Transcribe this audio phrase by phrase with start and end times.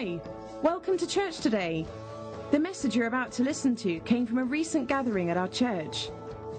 [0.00, 0.18] Hi,
[0.62, 1.84] welcome to church today.
[2.52, 6.08] The message you're about to listen to came from a recent gathering at our church.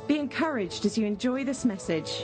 [0.07, 2.23] Be encouraged as you enjoy this message.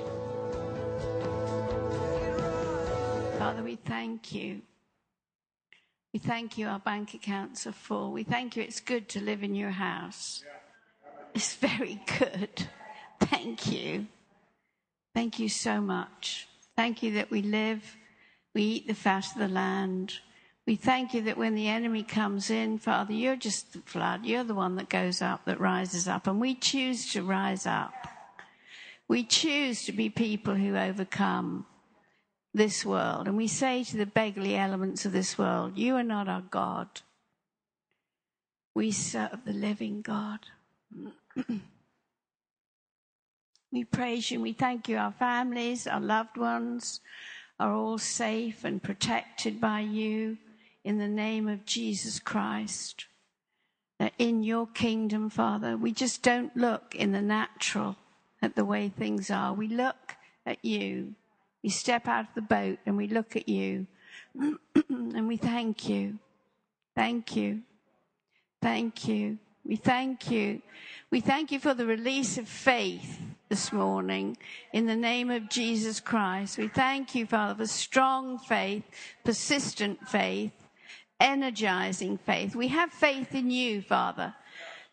[3.40, 4.62] Father, we thank you.
[6.14, 8.12] We thank you, our bank accounts are full.
[8.12, 10.44] We thank you, it's good to live in your house.
[11.34, 12.68] It's very good.
[13.22, 14.06] Thank you.
[15.16, 16.48] Thank you so much.
[16.76, 17.98] Thank you that we live,
[18.54, 20.20] we eat the fat of the land.
[20.68, 24.26] We thank you that when the enemy comes in, Father, you're just the flood.
[24.26, 26.28] You're the one that goes up, that rises up.
[26.28, 27.94] And we choose to rise up.
[29.08, 31.66] We choose to be people who overcome
[32.54, 33.30] this world.
[33.30, 36.90] And we say to the beggarly elements of this world, You are not our God.
[38.76, 40.40] We serve the living God.
[43.72, 44.42] we praise you.
[44.42, 44.98] We thank you.
[44.98, 47.00] Our families, our loved ones
[47.58, 50.38] are all safe and protected by you
[50.88, 53.08] in the name of Jesus Christ.
[54.00, 57.98] That in your kingdom, Father, we just don't look in the natural
[58.42, 59.54] at the way things are.
[59.54, 61.14] We look at you.
[61.62, 63.86] We step out of the boat and we look at you
[64.90, 66.20] and we thank you.
[66.96, 67.64] Thank you.
[68.62, 69.40] Thank you.
[69.66, 70.62] We thank you.
[71.12, 74.38] We thank you for the release of faith this morning
[74.72, 76.58] in the name of Jesus Christ.
[76.58, 78.84] We thank you, Father, for strong faith,
[79.26, 80.54] persistent faith,
[81.20, 82.56] energizing faith.
[82.56, 84.34] We have faith in you, Father.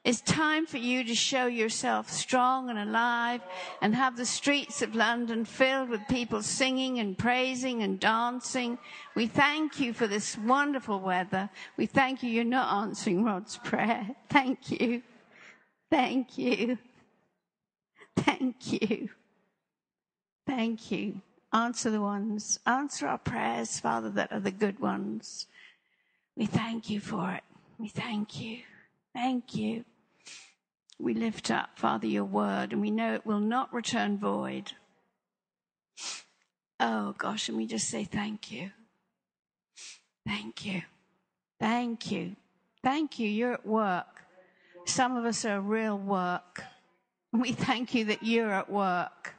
[0.05, 3.41] It's time for you to show yourself strong and alive
[3.81, 8.77] and have the streets of London filled with people singing and praising and dancing.
[9.15, 11.49] We thank you for this wonderful weather.
[11.79, 14.07] We thank you you're not answering Rod's prayer.
[14.29, 15.03] Thank you.
[15.91, 16.77] Thank you.
[18.17, 19.09] Thank you.
[20.47, 21.23] Thank you.
[21.55, 25.47] Answer the ones, answer our prayers, Father, that are the good ones.
[26.37, 27.43] We thank you for it.
[27.79, 28.59] We thank you.
[29.15, 29.85] Thank you.
[30.99, 34.73] We lift up, Father, your word, and we know it will not return void.
[36.81, 38.71] Oh, gosh, and we just say thank you.
[40.27, 40.83] Thank you.
[41.61, 42.37] Thank you.
[42.83, 43.29] Thank you.
[43.29, 44.23] You're at work.
[44.87, 46.63] Some of us are real work.
[47.33, 49.34] We thank you that you're at work.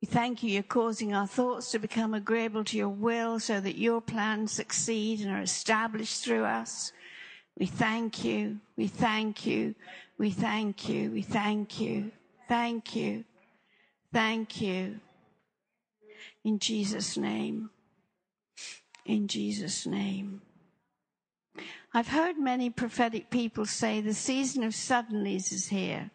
[0.00, 3.76] We thank you, you're causing our thoughts to become agreeable to your will so that
[3.76, 6.92] your plans succeed and are established through us.
[7.58, 9.74] We thank you, we thank you,
[10.16, 12.12] we thank you, we thank you,
[12.48, 13.24] thank you,
[14.10, 15.00] thank you.
[16.44, 17.68] In Jesus' name,
[19.04, 20.40] in Jesus' name.
[21.92, 26.10] I've heard many prophetic people say the season of suddenlies is here.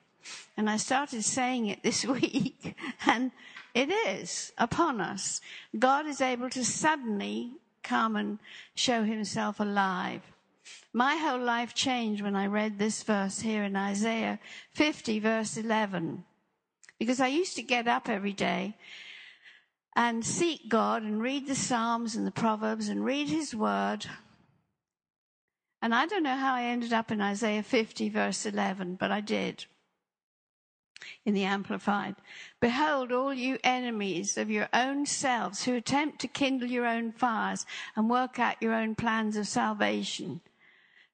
[0.57, 2.75] And I started saying it this week,
[3.05, 3.31] and
[3.75, 5.41] it is upon us.
[5.77, 7.51] God is able to suddenly
[7.83, 8.39] come and
[8.73, 10.21] show himself alive.
[10.93, 14.39] My whole life changed when I read this verse here in Isaiah
[14.71, 16.23] 50, verse 11.
[16.97, 18.75] Because I used to get up every day
[19.93, 24.05] and seek God and read the Psalms and the Proverbs and read His Word.
[25.81, 29.19] And I don't know how I ended up in Isaiah 50, verse 11, but I
[29.19, 29.65] did
[31.25, 32.15] in the Amplified.
[32.59, 37.65] Behold, all you enemies of your own selves who attempt to kindle your own fires
[37.95, 40.41] and work out your own plans of salvation,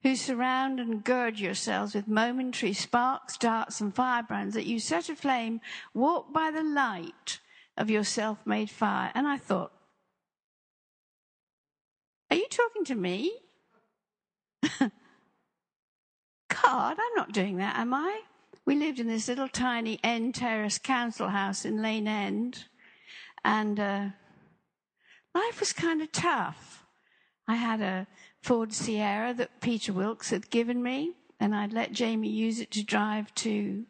[0.04, 5.62] who surround and gird yourselves with momentary sparks, darts, and firebrands, that you set aflame,
[5.94, 7.40] walk by the light
[7.78, 9.12] of your self made fire.
[9.14, 9.72] And I thought,
[12.30, 13.32] Are you talking to me?
[16.64, 18.22] God, I'm not doing that, am I?
[18.66, 22.66] We lived in this little tiny end terrace council house in Lane End,
[23.44, 24.06] and uh,
[25.34, 26.86] life was kind of tough.
[27.48, 28.08] I had a
[28.42, 32.84] Ford Sierra that Peter Wilkes had given me, and I'd let Jamie use it to
[32.84, 33.86] drive to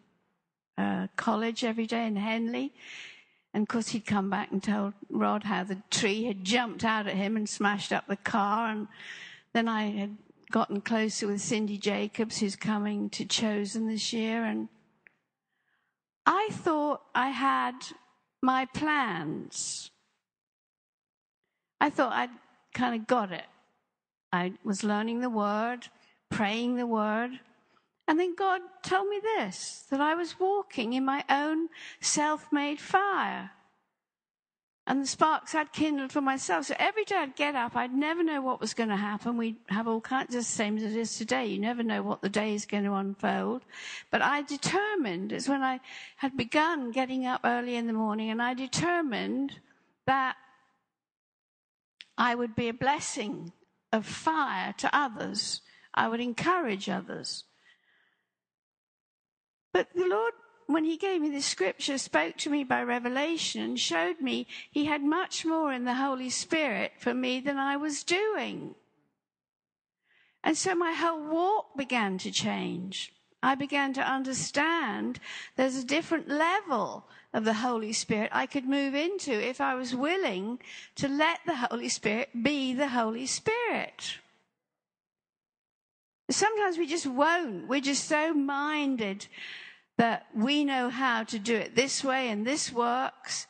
[0.77, 2.73] uh, college every day in Henley.
[3.53, 7.07] And of course, he'd come back and tell Rod how the tree had jumped out
[7.07, 8.69] at him and smashed up the car.
[8.69, 8.87] And
[9.53, 10.17] then I had
[10.51, 14.67] gotten closer with Cindy Jacobs, who's coming to Chosen this year, and
[16.25, 17.75] I thought I had
[18.41, 19.91] my plans.
[21.79, 22.29] I thought I'd
[22.73, 23.45] kind of got it.
[24.31, 25.87] I was learning the word,
[26.29, 27.39] praying the word,
[28.07, 31.69] and then God told me this that I was walking in my own
[32.01, 33.51] self made fire
[34.87, 36.65] and the sparks I'd kindled for myself.
[36.65, 39.37] So every day I'd get up, I'd never know what was going to happen.
[39.37, 41.45] We'd have all kinds of the same as it is today.
[41.45, 43.63] You never know what the day is going to unfold.
[44.09, 45.81] But I determined, it's when I
[46.17, 49.59] had begun getting up early in the morning, and I determined
[50.07, 50.35] that
[52.17, 53.53] I would be a blessing
[53.91, 55.61] of fire to others.
[55.93, 57.43] I would encourage others.
[59.73, 60.33] But the Lord,
[60.73, 64.85] when He gave me the scripture, spoke to me by revelation and showed me He
[64.85, 68.75] had much more in the Holy Spirit for me than I was doing.
[70.43, 73.13] And so my whole walk began to change.
[73.43, 75.19] I began to understand
[75.55, 79.95] there's a different level of the Holy Spirit I could move into if I was
[79.95, 80.59] willing
[80.95, 84.17] to let the Holy Spirit be the Holy Spirit.
[86.29, 87.67] Sometimes we just won't.
[87.67, 89.27] We're just so minded
[89.97, 93.47] that we know how to do it this way and this works.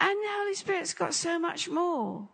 [0.00, 2.28] And the Holy Spirit's got so much more.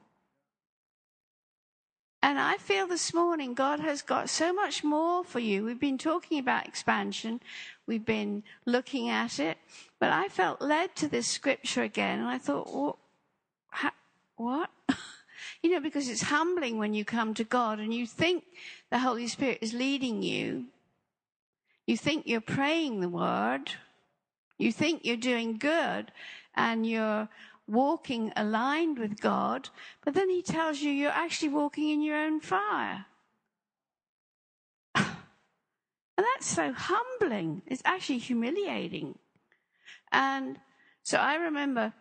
[2.24, 5.64] And I feel this morning God has got so much more for you.
[5.64, 7.40] We've been talking about expansion.
[7.86, 9.58] We've been looking at it.
[9.98, 12.20] But I felt led to this scripture again.
[12.20, 12.96] And I thought, what?
[14.36, 14.70] what?
[15.62, 18.44] you know, because it's humbling when you come to God and you think
[18.90, 20.66] the Holy Spirit is leading you.
[21.86, 23.72] You think you're praying the word.
[24.58, 26.12] You think you're doing good
[26.54, 27.28] and you're
[27.66, 29.68] walking aligned with God,
[30.04, 33.06] but then he tells you you're actually walking in your own fire.
[34.94, 35.06] and
[36.16, 37.62] that's so humbling.
[37.66, 39.18] It's actually humiliating.
[40.10, 40.58] And
[41.02, 41.92] so I remember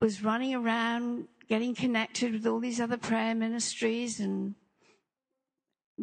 [0.00, 4.54] was running around getting connected with all these other prayer ministries and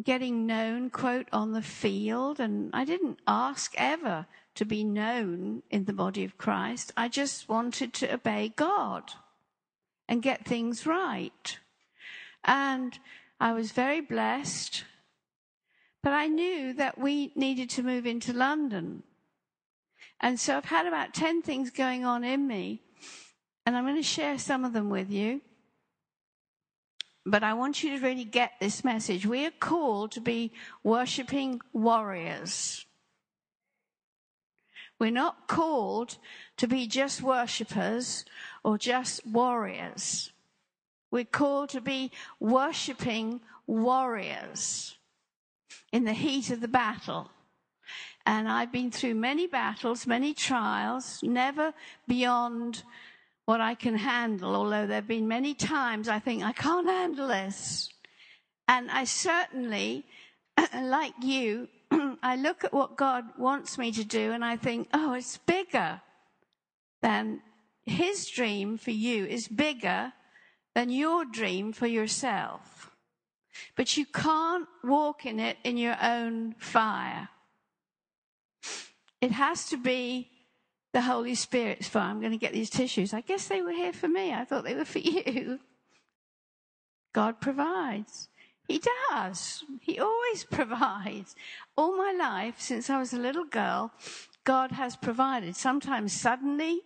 [0.02, 5.84] getting known quote on the field and I didn't ask ever to be known in
[5.84, 6.92] the body of Christ.
[6.96, 9.12] I just wanted to obey God
[10.08, 11.58] and get things right.
[12.44, 12.98] And
[13.40, 14.84] I was very blessed.
[16.02, 19.02] But I knew that we needed to move into London.
[20.20, 22.82] And so I've had about 10 things going on in me.
[23.66, 25.42] And I'm going to share some of them with you.
[27.26, 29.26] But I want you to really get this message.
[29.26, 30.52] We are called to be
[30.82, 32.86] worshipping warriors.
[34.98, 36.18] We're not called
[36.58, 38.24] to be just worshippers
[38.62, 40.32] or just warriors.
[41.10, 44.96] We're called to be worshipping warriors
[45.92, 47.30] in the heat of the battle.
[48.26, 51.72] And I've been through many battles, many trials, never
[52.06, 52.82] beyond
[53.44, 57.28] what I can handle, although there have been many times I think I can't handle
[57.28, 57.90] this.
[58.68, 60.06] And I certainly,
[60.74, 61.68] like you,
[62.22, 66.00] I look at what God wants me to do and I think, oh, it's bigger
[67.02, 67.42] than
[67.84, 70.12] his dream for you is bigger
[70.74, 72.90] than your dream for yourself.
[73.76, 77.28] But you can't walk in it in your own fire.
[79.20, 80.30] It has to be
[80.92, 82.10] the Holy Spirit's fire.
[82.10, 83.14] I'm going to get these tissues.
[83.14, 84.32] I guess they were here for me.
[84.32, 85.60] I thought they were for you.
[87.12, 88.28] God provides.
[88.66, 89.64] He does.
[89.80, 91.34] He always provides.
[91.76, 93.92] All my life, since I was a little girl,
[94.44, 95.56] God has provided.
[95.56, 96.82] Sometimes suddenly,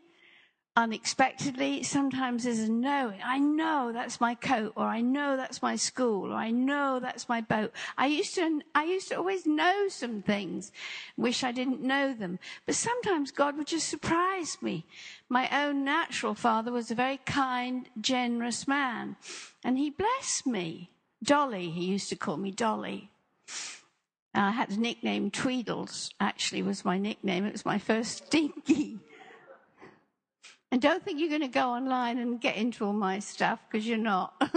[0.77, 3.21] unexpectedly, sometimes there's a knowing.
[3.25, 7.29] I know that's my coat, or I know that's my school, or I know that's
[7.29, 7.73] my boat.
[7.97, 10.73] I used to, I used to always know some things,
[11.17, 12.39] wish I didn't know them.
[12.67, 14.85] But sometimes God would just surprise me.
[15.29, 19.17] My own natural father was a very kind, generous man,
[19.63, 20.91] and he blessed me.
[21.23, 23.11] Dolly, he used to call me Dolly.
[24.35, 27.45] I had a nickname, Tweedles, actually was my nickname.
[27.45, 28.99] It was my first dinky.
[30.75, 33.87] And don't think you're going to go online and get into all my stuff, because
[33.87, 34.35] you're not.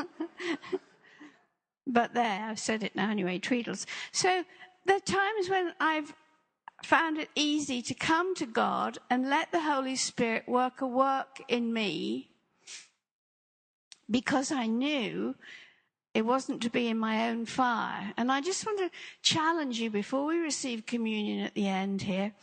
[1.85, 3.85] but there, I've said it now anyway, Tweedles.
[4.11, 4.43] So
[4.87, 6.15] there are times when I've
[6.83, 11.39] found it easy to come to God and let the Holy Spirit work a work
[11.47, 12.31] in me
[14.09, 15.35] because I knew
[16.15, 18.11] it wasn't to be in my own fire.
[18.17, 18.89] And I just want to
[19.21, 22.33] challenge you before we receive communion at the end here.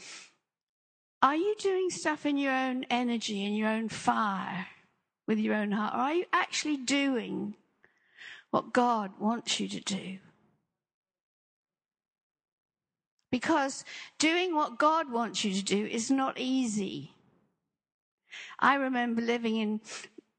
[1.25, 4.67] Are you doing stuff in your own energy, in your own fire,
[5.27, 5.95] with your own heart?
[5.95, 7.55] Or are you actually doing
[8.51, 10.19] what God wants you to do?
[13.33, 13.87] Because
[14.19, 17.13] doing what God wants you to do is not easy.
[18.59, 19.81] I remember living in,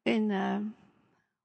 [0.06, 0.62] in, uh,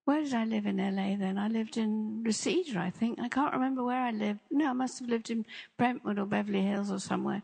[0.05, 1.39] where did I live in LA then?
[1.39, 3.19] I lived in Reseda, I think.
[3.19, 4.41] I can't remember where I lived.
[4.51, 5.47] No, I must have lived in
[5.79, 7.43] Brentwood or Beverly Hills or somewhere.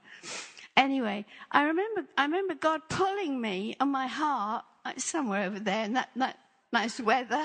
[0.76, 4.64] Anyway, I remember, I remember God pulling me on my heart,
[4.98, 6.38] somewhere over there in that, that
[6.72, 7.44] nice weather.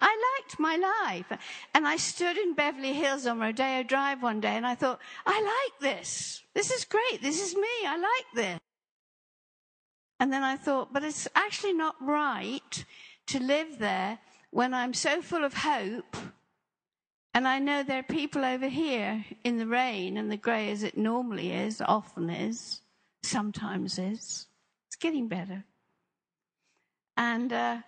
[0.00, 1.38] I liked my life.
[1.74, 5.40] And I stood in Beverly Hills on Rodeo Drive one day and I thought, I
[5.40, 6.42] like this.
[6.54, 7.22] This is great.
[7.22, 7.86] This is me.
[7.86, 8.60] I like this.
[10.18, 12.84] And then I thought, but it's actually not right
[13.26, 14.18] to live there
[14.50, 16.16] when I'm so full of hope,
[17.34, 20.82] and I know there are people over here in the rain and the grey as
[20.82, 22.80] it normally is, often is,
[23.22, 24.46] sometimes is.
[24.88, 25.64] It's getting better.
[27.16, 27.78] And uh,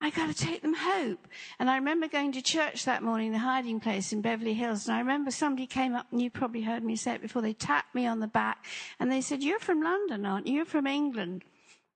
[0.00, 1.28] I got to take them hope.
[1.58, 4.86] And I remember going to church that morning, the hiding place in Beverly Hills.
[4.86, 7.42] And I remember somebody came up, and you probably heard me say it before.
[7.42, 8.64] They tapped me on the back
[8.98, 10.54] and they said, You're from London, aren't you?
[10.54, 11.44] You're from England.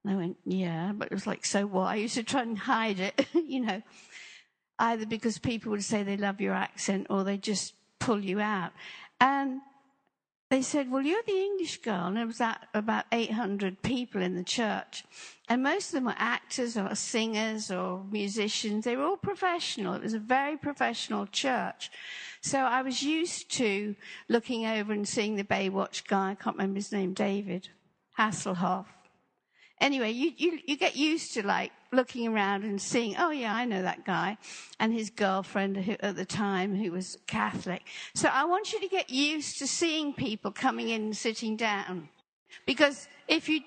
[0.04, 1.88] And I went, Yeah, but it was like, So what?
[1.88, 3.82] I used to try and hide it, you know
[4.80, 8.72] either because people would say they love your accent or they just pull you out.
[9.20, 9.60] And
[10.50, 12.06] they said, Well, you're the English girl.
[12.06, 12.40] And there was
[12.75, 15.04] about 800 people in the church.
[15.49, 18.84] And most of them were actors or singers or musicians.
[18.84, 19.94] They were all professional.
[19.94, 21.90] It was a very professional church.
[22.40, 23.94] So I was used to
[24.28, 26.30] looking over and seeing the Baywatch guy.
[26.30, 27.68] I can't remember his name, David
[28.18, 28.87] Hasselhoff
[29.80, 33.64] anyway, you, you, you get used to like looking around and seeing, oh yeah, I
[33.64, 34.38] know that guy
[34.78, 37.82] and his girlfriend who, at the time who was Catholic.
[38.14, 42.08] So I want you to get used to seeing people coming in and sitting down.
[42.66, 43.60] Because if you,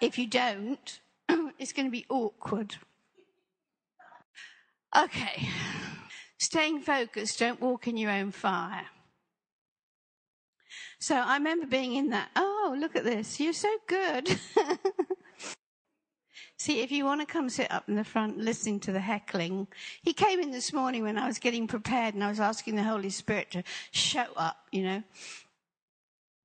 [0.00, 1.00] if you don't,
[1.58, 2.76] it's going to be awkward.
[4.96, 5.48] Okay.
[6.38, 8.86] Staying focused, don't walk in your own fire.
[11.04, 14.26] So I remember being in that, oh, look at this, you're so good.
[16.56, 19.68] See, if you want to come sit up in the front listening to the heckling,
[20.02, 22.84] he came in this morning when I was getting prepared and I was asking the
[22.84, 25.02] Holy Spirit to show up, you know.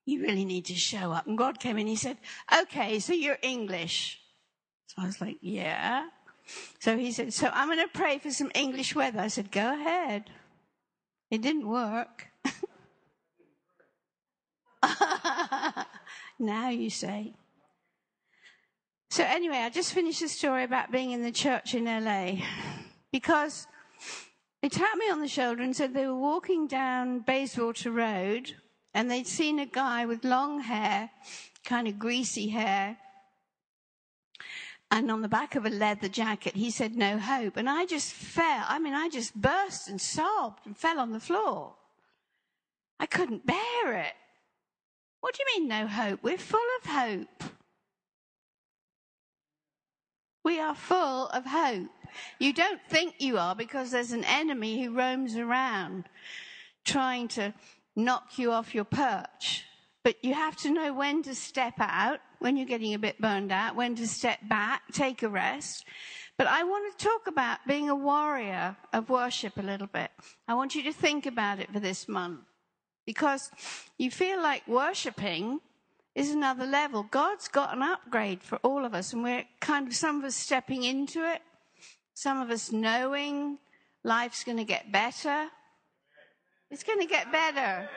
[0.05, 1.25] You really need to show up.
[1.25, 2.17] And God came in, he said,
[2.63, 4.19] okay, so you're English.
[4.87, 6.09] So I was like, yeah.
[6.79, 9.21] So he said, so I'm going to pray for some English weather.
[9.21, 10.29] I said, go ahead.
[11.31, 12.28] It didn't work.
[16.39, 17.33] now you say.
[19.09, 22.33] So, anyway, I just finished the story about being in the church in LA
[23.11, 23.67] because
[24.61, 28.53] they tapped me on the shoulder and said they were walking down Bayswater Road
[28.93, 31.09] and they'd seen a guy with long hair,
[31.63, 32.97] kind of greasy hair,
[34.91, 37.57] and on the back of a leather jacket, he said, No hope.
[37.57, 38.65] And I just fell.
[38.67, 41.75] I mean, I just burst and sobbed and fell on the floor.
[42.99, 44.13] I couldn't bear it.
[45.21, 46.19] What do you mean, no hope?
[46.23, 47.43] We're full of hope.
[50.43, 51.89] We are full of hope.
[52.39, 56.05] You don't think you are because there's an enemy who roams around
[56.85, 57.53] trying to
[57.95, 59.65] knock you off your perch.
[60.03, 63.51] But you have to know when to step out, when you're getting a bit burned
[63.51, 65.85] out, when to step back, take a rest.
[66.37, 70.09] But I want to talk about being a warrior of worship a little bit.
[70.47, 72.48] I want you to think about it for this month
[73.09, 73.49] because
[73.97, 75.59] you feel like worshiping
[76.13, 77.01] is another level.
[77.09, 80.35] God's got an upgrade for all of us, and we're kind of some of us
[80.35, 81.41] stepping into it,
[82.13, 83.57] some of us knowing
[84.03, 85.47] life's going to get better.
[86.69, 87.89] It's going to get better.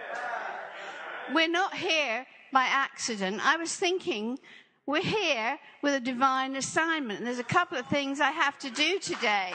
[1.35, 3.47] We're not here by accident.
[3.47, 4.38] I was thinking
[4.87, 8.71] we're here with a divine assignment, and there's a couple of things I have to
[8.71, 9.52] do today.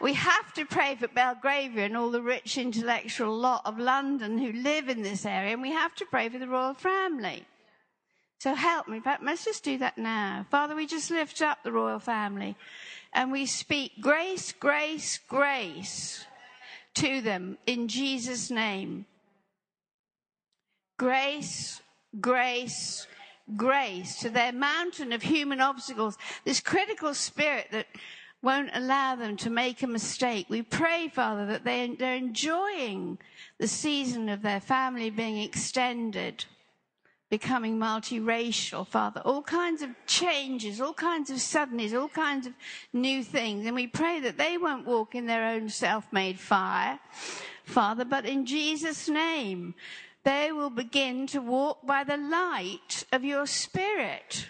[0.00, 4.52] We have to pray for Belgravia and all the rich intellectual lot of London who
[4.52, 7.46] live in this area, and we have to pray for the royal family.
[8.38, 9.02] So help me.
[9.22, 10.46] Let's just do that now.
[10.50, 12.56] Father, we just lift up the royal family
[13.12, 16.24] and we speak grace, grace, grace
[16.94, 19.06] to them in Jesus' name.
[20.98, 21.80] Grace,
[22.20, 23.08] grace,
[23.56, 27.86] grace to their mountain of human obstacles, this critical spirit that
[28.42, 30.46] won't allow them to make a mistake.
[30.48, 33.18] We pray, Father, that they, they're enjoying
[33.58, 36.44] the season of their family being extended,
[37.30, 39.20] becoming multiracial, Father.
[39.24, 42.52] All kinds of changes, all kinds of suddenness, all kinds of
[42.92, 43.66] new things.
[43.66, 47.00] And we pray that they won't walk in their own self-made fire,
[47.64, 49.74] Father, but in Jesus' name,
[50.24, 54.46] they will begin to walk by the light of your Spirit.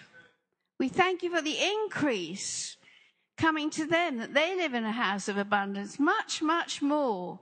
[0.79, 2.77] We thank you for the increase
[3.39, 7.39] coming to them, that they live in a house of abundance, much, much more.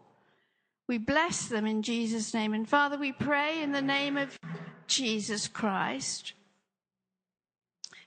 [0.88, 2.54] We bless them in Jesus' name.
[2.54, 4.38] And Father, we pray in the name of
[4.86, 6.34] Jesus Christ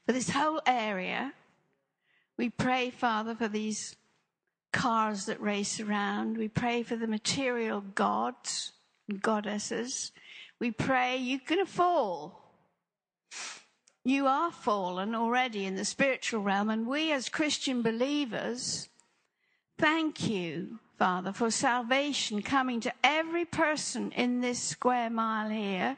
[0.06, 1.34] for this whole area.
[2.38, 3.96] We pray, Father, for these
[4.72, 6.38] cars that race around.
[6.38, 8.72] We pray for the material gods
[9.08, 10.12] and goddesses.
[10.58, 12.40] We pray going to fall.
[14.04, 18.88] You are fallen already in the spiritual realm, and we as Christian believers
[19.78, 25.96] thank you, Father, for salvation coming to every person in this square mile here.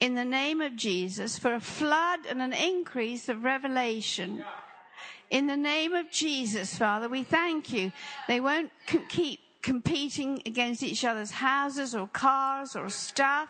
[0.00, 4.42] In the name of Jesus, for a flood and an increase of revelation
[5.30, 7.92] In the name of Jesus, Father, we thank you.
[8.26, 8.72] They won't
[9.08, 13.48] keep competing against each other's houses or cars or stuff.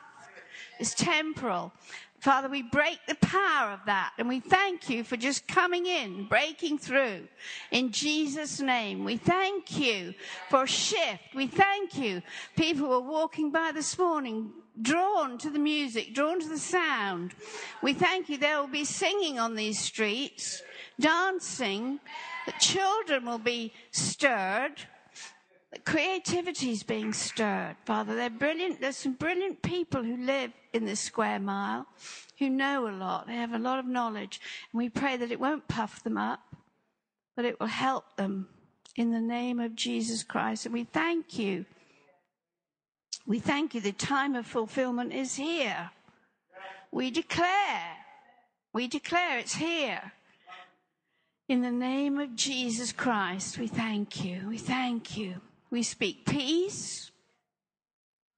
[0.79, 1.73] It's temporal.
[2.21, 6.27] Father, we break the power of that and we thank you for just coming in,
[6.29, 7.27] breaking through.
[7.71, 10.13] In Jesus' name, we thank you
[10.51, 11.35] for a shift.
[11.35, 12.21] We thank you.
[12.57, 14.51] People were walking by this morning,
[14.83, 17.33] drawn to the music, drawn to the sound.
[17.83, 18.37] We thank you.
[18.37, 20.63] There will be singing on these streets,
[20.99, 22.01] dancing.
[22.45, 24.75] The children will be stirred.
[25.91, 28.15] Creativity is being stirred, Father.
[28.15, 28.81] They're brilliant.
[28.81, 31.85] There's some brilliant people who live in this square mile
[32.39, 33.27] who know a lot.
[33.27, 34.41] They have a lot of knowledge.
[34.73, 36.55] And we pray that it won't puff them up,
[37.35, 38.47] but it will help them
[38.95, 40.65] in the name of Jesus Christ.
[40.65, 41.65] And we thank you.
[43.27, 43.81] We thank you.
[43.81, 45.91] The time of fulfillment is here.
[46.93, 47.97] We declare,
[48.73, 50.13] we declare it's here.
[51.49, 54.47] In the name of Jesus Christ, we thank you.
[54.49, 55.41] We thank you.
[55.71, 57.11] We speak peace.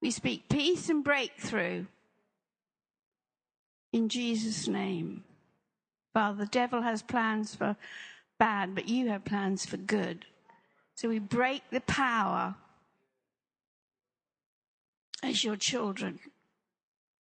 [0.01, 1.85] We speak peace and breakthrough.
[3.91, 5.23] In Jesus' name.
[6.13, 7.75] Father, the devil has plans for
[8.37, 10.25] bad, but you have plans for good.
[10.95, 12.55] So we break the power
[15.23, 16.19] as your children,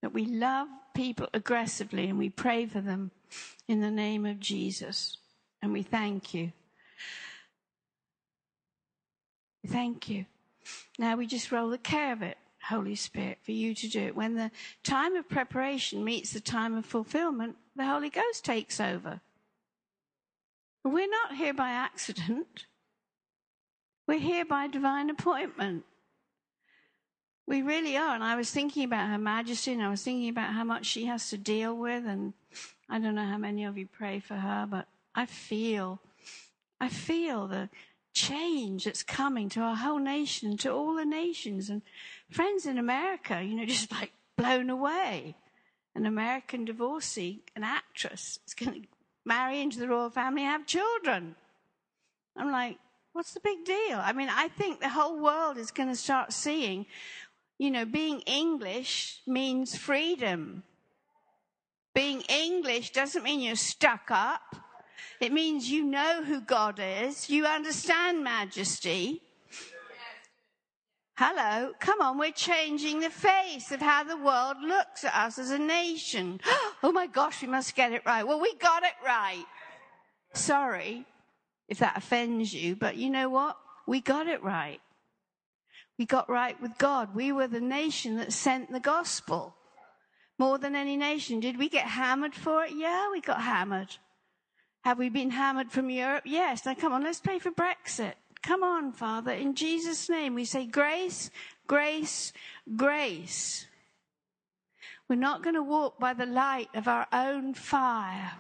[0.01, 3.11] that we love people aggressively and we pray for them
[3.67, 5.19] in the name of Jesus.
[5.61, 6.53] And we thank you.
[9.67, 10.27] Thank you.
[10.99, 12.39] Now we just roll the care of it,
[12.69, 14.17] Holy Spirit, for you to do it.
[14.17, 14.51] When the
[14.83, 19.21] time of preparation meets the time of fulfillment, the Holy Ghost takes over.
[20.85, 22.67] We're not here by accident.
[24.07, 25.85] We're here by divine appointment.
[27.47, 28.15] We really are.
[28.15, 31.07] And I was thinking about Her Majesty and I was thinking about how much she
[31.07, 32.07] has to deal with.
[32.07, 32.33] And
[32.89, 36.01] I don't know how many of you pray for her, but I feel,
[36.81, 37.69] I feel the
[38.19, 41.71] change that's coming to our whole nation, to all the nations.
[41.71, 41.83] And
[42.31, 45.37] friends in America, you know, just like blown away.
[45.95, 48.89] An American divorcee, an actress, is going to
[49.25, 51.35] marry into the royal family and have children.
[52.37, 52.79] I'm like,
[53.13, 53.99] what's the big deal?
[54.01, 56.87] I mean, I think the whole world is going to start seeing,
[57.59, 60.63] you know, being English means freedom.
[61.95, 64.55] Being English doesn't mean you're stuck up.
[65.21, 67.29] It means you know who God is.
[67.29, 69.23] You understand majesty.
[71.17, 75.51] Hello, come on, we're changing the face of how the world looks at us as
[75.51, 76.41] a nation.
[76.81, 78.25] Oh my gosh, we must get it right.
[78.25, 79.45] Well, we got it right.
[80.33, 81.05] Sorry
[81.69, 83.57] if that offends you, but you know what?
[83.85, 84.81] We got it right.
[85.99, 87.17] We got right with God.
[87.17, 89.57] We were the nation that sent the gospel
[90.39, 91.41] more than any nation.
[91.41, 92.71] Did we get hammered for it?
[92.77, 93.97] Yeah, we got hammered.
[94.89, 96.23] Have we been hammered from Europe?
[96.25, 96.65] Yes.
[96.65, 98.15] Now come on, let's pray for Brexit.
[98.41, 99.33] Come on, Father.
[99.33, 101.31] In Jesus' name, we say grace,
[101.67, 102.33] grace,
[102.75, 103.67] grace.
[105.07, 108.33] We're not going to walk by the light of our own fire.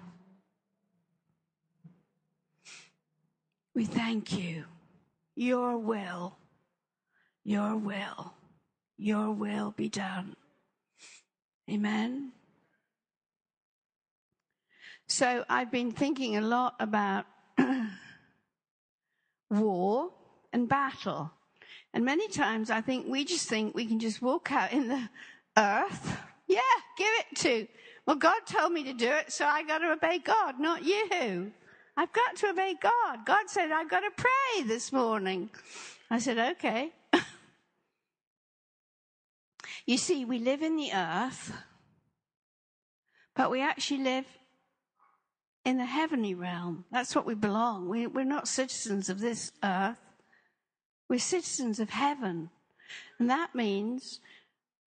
[3.74, 4.64] We thank you.
[5.36, 6.38] Your will,
[7.44, 8.32] your will,
[8.96, 10.34] your will be done.
[11.70, 12.32] Amen.
[15.08, 17.24] So I've been thinking a lot about
[19.50, 20.10] war
[20.52, 21.32] and battle.
[21.94, 25.08] And many times I think we just think we can just walk out in the
[25.56, 26.20] earth.
[26.46, 26.60] Yeah,
[26.98, 27.66] give it to.
[28.06, 31.52] Well, God told me to do it, so I got to obey God, not you.
[31.96, 33.24] I've got to obey God.
[33.24, 35.48] God said, I've got to pray this morning.
[36.10, 36.92] I said, okay.
[39.86, 41.52] you see, we live in the earth,
[43.34, 44.26] but we actually live
[45.68, 46.86] in the heavenly realm.
[46.90, 47.90] That's what we belong.
[47.90, 49.98] We, we're not citizens of this earth.
[51.10, 52.48] We're citizens of heaven.
[53.18, 54.20] And that means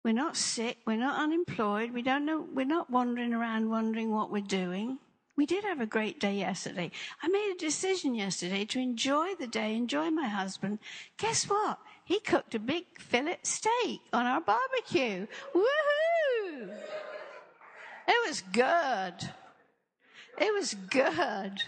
[0.03, 4.31] we're not sick, we're not unemployed, we don't know, we're not wandering around wondering what
[4.31, 4.97] we're doing.
[5.37, 6.89] We did have a great day yesterday.
[7.21, 10.79] I made a decision yesterday to enjoy the day, enjoy my husband.
[11.17, 11.77] Guess what?
[12.03, 15.27] He cooked a big fillet steak on our barbecue.
[15.53, 16.73] Woohoo!
[18.07, 19.29] It was good.
[20.37, 21.61] It was good.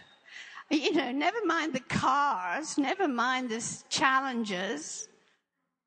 [0.69, 5.07] You know, never mind the cars, never mind the challenges,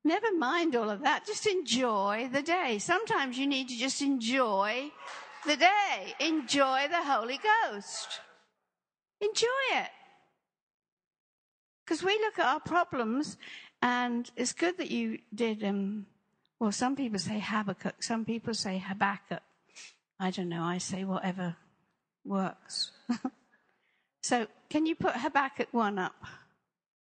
[0.05, 1.25] never mind all of that.
[1.25, 2.79] Just enjoy the day.
[2.79, 4.89] Sometimes you need to just enjoy
[5.45, 6.15] the day.
[6.21, 8.21] Enjoy the Holy Ghost.
[9.19, 9.89] Enjoy it.
[11.83, 13.35] Because we look at our problems,
[13.81, 16.05] and it's good that you did, um,
[16.57, 19.41] well, some people say Habakkuk, some people say Habakkuk.
[20.19, 21.57] I don't know, I say whatever
[22.23, 22.91] works.
[24.21, 26.13] So, can you put Habakkuk 1 up?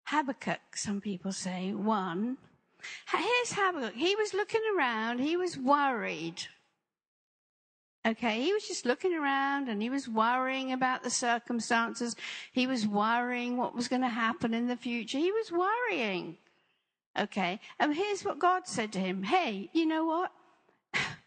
[0.06, 2.36] Habakkuk, some people say, 1.
[3.12, 3.94] Here's Habakkuk.
[3.94, 6.42] He was looking around, he was worried.
[8.04, 12.16] Okay, he was just looking around and he was worrying about the circumstances.
[12.50, 15.18] He was worrying what was going to happen in the future.
[15.18, 16.38] He was worrying.
[17.16, 20.32] Okay, and here's what God said to him Hey, you know what?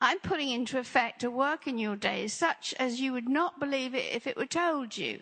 [0.00, 3.94] I'm putting into effect a work in your days such as you would not believe
[3.94, 5.20] it if it were told you.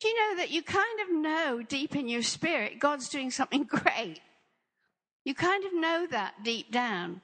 [0.00, 3.62] Do you know that you kind of know deep in your spirit God's doing something
[3.68, 4.20] great?
[5.24, 7.20] You kind of know that deep down.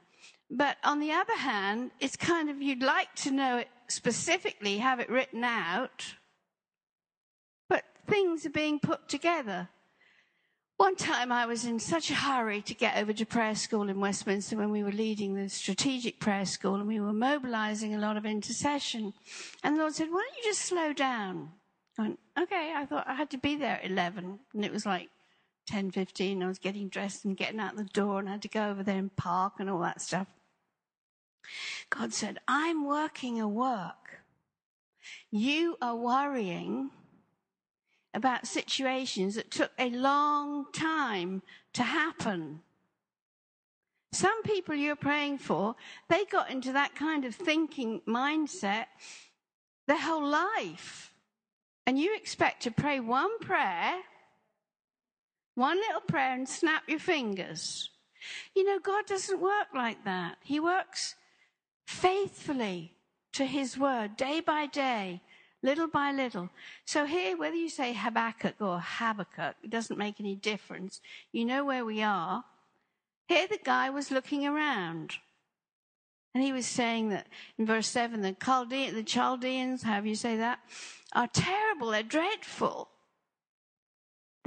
[0.50, 5.00] But on the other hand, it's kind of, you'd like to know it specifically, have
[5.00, 6.14] it written out,
[7.68, 9.68] but things are being put together.
[10.78, 13.98] One time I was in such a hurry to get over to prayer school in
[13.98, 18.16] Westminster when we were leading the strategic prayer school and we were mobilizing a lot
[18.16, 19.12] of intercession.
[19.64, 21.50] And the Lord said, why don't you just slow down?
[21.98, 24.86] I went, okay, I thought I had to be there at 11 and it was
[24.86, 25.08] like
[25.66, 26.44] 10, 15.
[26.44, 28.84] I was getting dressed and getting out the door and I had to go over
[28.84, 30.28] there and park and all that stuff.
[31.90, 34.22] God said, I'm working a work.
[35.32, 36.90] You are worrying
[38.14, 41.42] about situations that took a long time
[41.74, 42.60] to happen.
[44.12, 45.76] Some people you're praying for,
[46.08, 48.86] they got into that kind of thinking mindset
[49.86, 51.12] their whole life.
[51.86, 53.94] And you expect to pray one prayer,
[55.54, 57.90] one little prayer, and snap your fingers.
[58.54, 60.36] You know, God doesn't work like that.
[60.42, 61.14] He works
[61.86, 62.94] faithfully
[63.32, 65.22] to his word day by day,
[65.62, 66.50] little by little.
[66.84, 71.00] So here, whether you say Habakkuk or Habakkuk, it doesn't make any difference.
[71.32, 72.44] You know where we are.
[73.26, 75.14] Here the guy was looking around.
[76.34, 77.26] And he was saying that
[77.58, 80.60] in verse 7, the Chaldeans, the Chaldeans, however you say that,
[81.12, 82.88] are terrible, they're dreadful.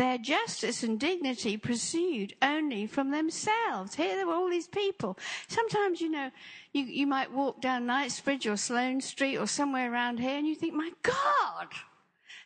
[0.01, 3.93] Their justice and dignity proceed only from themselves.
[3.93, 5.15] Here there were all these people.
[5.47, 6.31] Sometimes, you know,
[6.73, 10.55] you, you might walk down Knightsbridge or Sloane Street or somewhere around here and you
[10.55, 11.67] think, my God,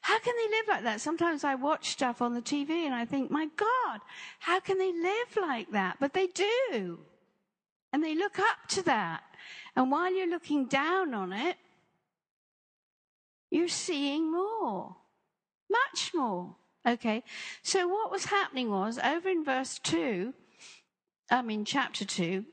[0.02, 1.00] how can they live like that?
[1.00, 4.02] Sometimes I watch stuff on the TV and I think, my God,
[4.40, 5.96] how can they live like that?
[6.02, 7.00] But they do.
[7.94, 9.24] And they look up to that.
[9.78, 11.56] And while you're looking down on it,
[13.50, 14.98] you're seeing more,
[15.70, 16.58] much more.
[16.88, 17.24] Okay,
[17.64, 20.34] so what was happening was over in verse 2,
[21.32, 22.46] I mean, chapter 2,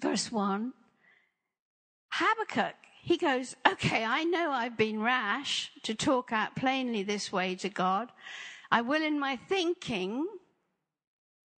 [0.00, 0.72] verse 1,
[2.12, 7.54] Habakkuk, he goes, Okay, I know I've been rash to talk out plainly this way
[7.56, 8.10] to God.
[8.70, 10.26] I will in my thinking,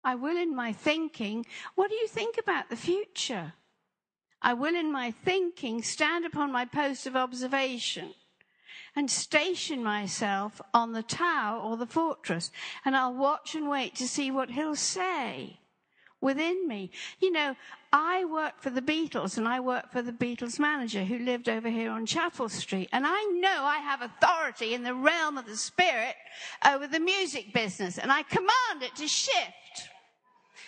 [0.04, 3.54] I will in my thinking, what do you think about the future?
[4.42, 8.16] I will in my thinking stand upon my post of observation
[8.96, 12.52] and station myself on the tower or the fortress,
[12.86, 15.60] and I'll watch and wait to see what he'll say
[16.22, 16.92] within me.
[17.20, 17.56] You know,
[17.92, 21.70] I work for the Beatles and I work for the Beatles manager who lived over
[21.70, 22.90] here on Chapel Street.
[22.92, 26.16] And I know I have authority in the realm of the spirit
[26.66, 29.90] over the music business and I command it to shift.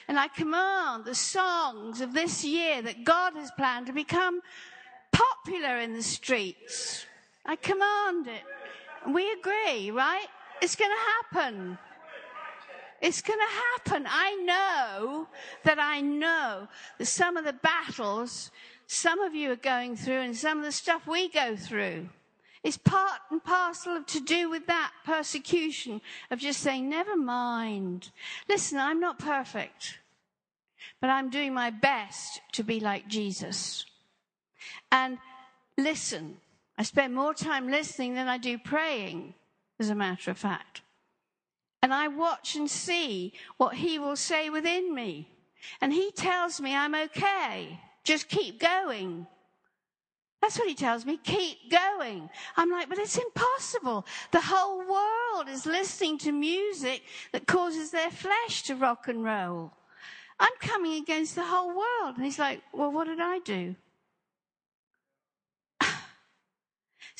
[0.07, 4.41] And I command the songs of this year that God has planned to become
[5.11, 7.05] popular in the streets.
[7.45, 8.43] I command it.
[9.11, 10.27] We agree, right?
[10.61, 11.77] It's going to happen.
[13.01, 14.05] It's going to happen.
[14.07, 15.27] I know
[15.63, 16.67] that I know
[16.99, 18.51] that some of the battles
[18.93, 22.09] some of you are going through and some of the stuff we go through
[22.61, 28.11] is part and parcel of to do with that persecution of just saying, never mind.
[28.49, 29.99] Listen, I'm not perfect,
[30.99, 33.85] but I'm doing my best to be like Jesus.
[34.91, 35.19] And
[35.77, 36.40] listen,
[36.81, 39.35] I spend more time listening than I do praying,
[39.79, 40.81] as a matter of fact.
[41.83, 45.29] And I watch and see what he will say within me.
[45.79, 47.79] And he tells me I'm okay.
[48.03, 49.27] Just keep going.
[50.41, 51.19] That's what he tells me.
[51.23, 52.27] Keep going.
[52.57, 54.07] I'm like, but it's impossible.
[54.31, 59.71] The whole world is listening to music that causes their flesh to rock and roll.
[60.39, 62.15] I'm coming against the whole world.
[62.15, 63.75] And he's like, well, what did I do?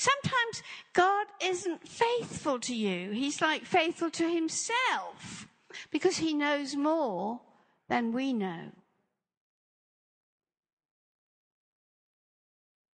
[0.01, 3.11] Sometimes God isn't faithful to you.
[3.11, 5.47] He's like faithful to himself
[5.91, 7.39] because he knows more
[7.87, 8.71] than we know.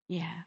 [0.08, 0.42] Yeah.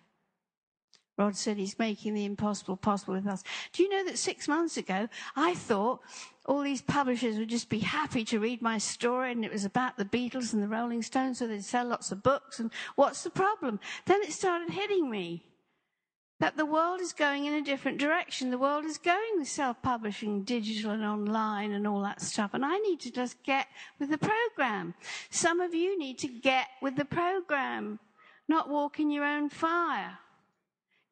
[1.18, 3.42] Rod said he's making the impossible possible with us.
[3.72, 6.02] Do you know that six months ago, I thought
[6.46, 9.96] all these publishers would just be happy to read my story and it was about
[9.96, 13.30] the Beatles and the Rolling Stones, so they'd sell lots of books and what's the
[13.30, 13.80] problem?
[14.08, 15.46] Then it started hitting me.
[16.40, 18.50] That the world is going in a different direction.
[18.50, 22.54] The world is going with self-publishing, digital and online and all that stuff.
[22.54, 23.68] And I need to just get
[24.00, 24.94] with the program.
[25.30, 28.00] Some of you need to get with the program,
[28.48, 30.18] not walk in your own fire.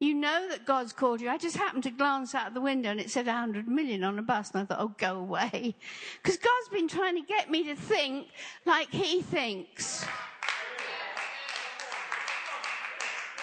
[0.00, 1.28] You know that God's called you.
[1.28, 4.22] I just happened to glance out the window and it said 100 million on a
[4.22, 5.74] bus and I thought, oh, go away.
[6.22, 8.28] Because God's been trying to get me to think
[8.64, 10.06] like he thinks.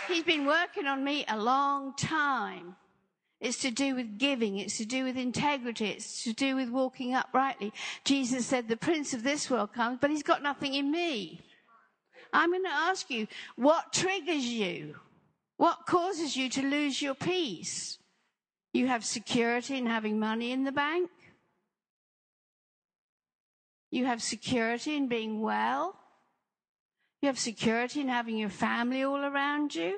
[0.08, 2.76] He's been working on me a long time.
[3.42, 4.58] It's to do with giving.
[4.58, 5.88] It's to do with integrity.
[5.88, 7.74] It's to do with walking uprightly.
[8.04, 11.42] Jesus said, the prince of this world comes, but he's got nothing in me.
[12.32, 14.96] I'm going to ask you, what triggers you?
[15.58, 17.98] What causes you to lose your peace?
[18.74, 21.10] You have security in having money in the bank.
[23.92, 25.98] You have security in being well.
[27.26, 29.98] You have security in having your family all around you.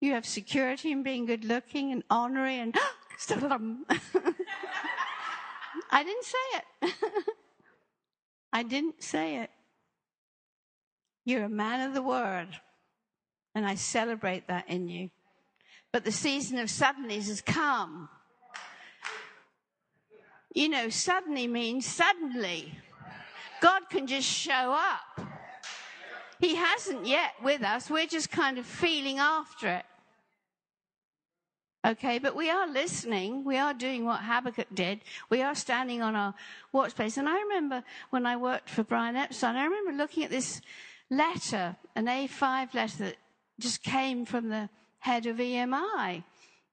[0.00, 2.74] You have security in being good looking and honorary and
[5.92, 6.64] I didn't say it.
[8.52, 9.50] I didn't say it.
[11.24, 12.48] You're a man of the word.
[13.54, 15.10] And I celebrate that in you.
[15.92, 18.08] But the season of suddenlies has come.
[20.52, 22.80] You know, suddenly means suddenly.
[23.64, 25.26] God can just show up.
[26.38, 27.88] He hasn't yet with us.
[27.88, 29.84] We're just kind of feeling after it.
[31.86, 33.42] Okay, but we are listening.
[33.42, 35.00] We are doing what Habakkuk did.
[35.30, 36.34] We are standing on our
[36.72, 37.16] watch place.
[37.16, 40.60] And I remember when I worked for Brian Epstein, I remember looking at this
[41.08, 43.16] letter, an A5 letter that
[43.58, 46.22] just came from the head of EMI.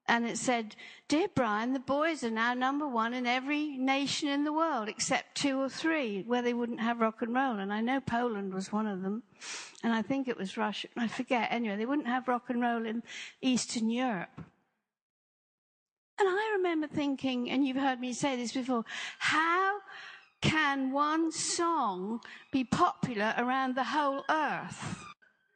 [0.07, 0.75] And it said,
[1.07, 5.35] Dear Brian, the boys are now number one in every nation in the world except
[5.35, 7.59] two or three where they wouldn't have rock and roll.
[7.59, 9.23] And I know Poland was one of them.
[9.83, 10.87] And I think it was Russia.
[10.97, 11.49] I forget.
[11.51, 13.03] Anyway, they wouldn't have rock and roll in
[13.41, 14.41] Eastern Europe.
[16.19, 18.85] And I remember thinking, and you've heard me say this before,
[19.17, 19.79] how
[20.41, 22.19] can one song
[22.51, 25.10] be popular around the whole earth?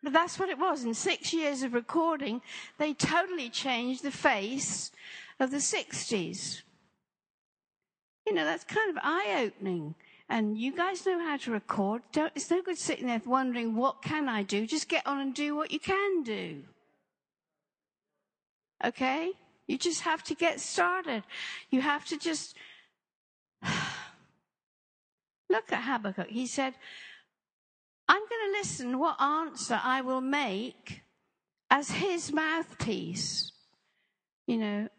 [0.05, 0.83] But that's what it was.
[0.83, 2.43] In six years of recording,
[2.77, 4.91] they totally changed the face
[5.39, 6.61] of the 60s.
[8.27, 9.95] You know, that's kind of eye opening.
[10.29, 12.03] And you guys know how to record.
[12.11, 14.67] Don't, it's no good sitting there wondering, what can I do?
[14.67, 16.61] Just get on and do what you can do.
[18.85, 19.31] Okay?
[19.65, 21.23] You just have to get started.
[21.71, 22.55] You have to just
[25.49, 26.27] look at Habakkuk.
[26.29, 26.75] He said,
[28.07, 31.01] I'm going to listen what answer I will make
[31.69, 33.51] as his mouthpiece.
[34.47, 34.89] You know,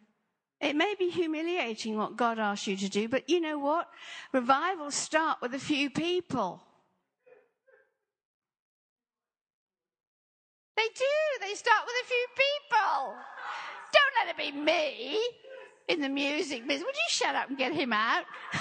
[0.60, 3.88] it may be humiliating what God asks you to do, but you know what?
[4.32, 6.62] Revivals start with a few people.
[10.76, 11.04] They do.
[11.40, 13.14] They start with a few people.
[13.92, 15.18] Don't let it be me
[15.88, 16.84] in the music business.
[16.84, 18.24] Would you shut up and get him out?
[18.52, 18.58] I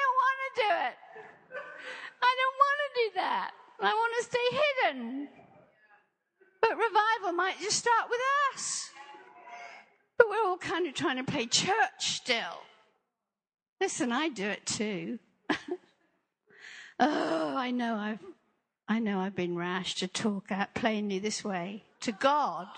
[0.00, 0.96] don't want to do it.
[2.22, 3.50] I don't want to do that.
[3.80, 5.28] I want to stay hidden.
[6.60, 8.20] But revival might just start with
[8.54, 8.90] us.
[10.18, 12.62] But we're all kind of trying to play church still.
[13.80, 15.18] Listen, I do it too.
[16.98, 18.20] oh, I know I've,
[18.88, 22.68] I know I've been rash to talk out plainly this way to God.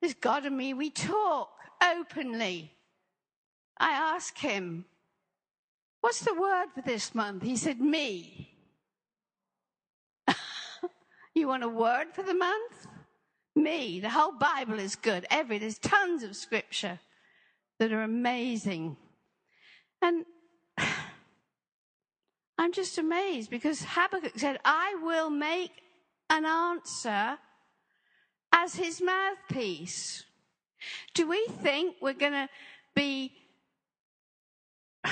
[0.00, 0.74] There's God and me.
[0.74, 1.50] We talk
[1.82, 2.72] openly.
[3.78, 4.84] I ask him,
[6.02, 7.42] what's the word for this month?
[7.42, 8.49] He said, me.
[11.34, 12.86] You want a word for the month?
[13.54, 14.00] Me.
[14.00, 15.26] The whole Bible is good.
[15.30, 16.98] Every, there's tons of scripture
[17.78, 18.96] that are amazing.
[20.02, 20.24] And
[22.58, 25.72] I'm just amazed because Habakkuk said, I will make
[26.28, 27.38] an answer
[28.52, 30.24] as his mouthpiece.
[31.14, 32.48] Do we think we're going to
[32.94, 33.32] be,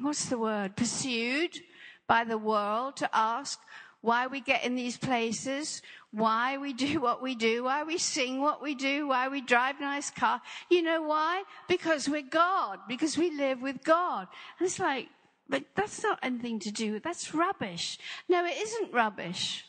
[0.00, 1.60] what's the word, pursued
[2.06, 3.58] by the world to ask,
[4.06, 8.40] why we get in these places, why we do what we do, why we sing
[8.40, 10.40] what we do, why we drive nice car.
[10.70, 11.42] You know why?
[11.68, 14.28] Because we're God, because we live with God.
[14.58, 15.08] And it's like,
[15.48, 17.98] but that's not anything to do, that's rubbish.
[18.28, 19.64] No, it isn't rubbish.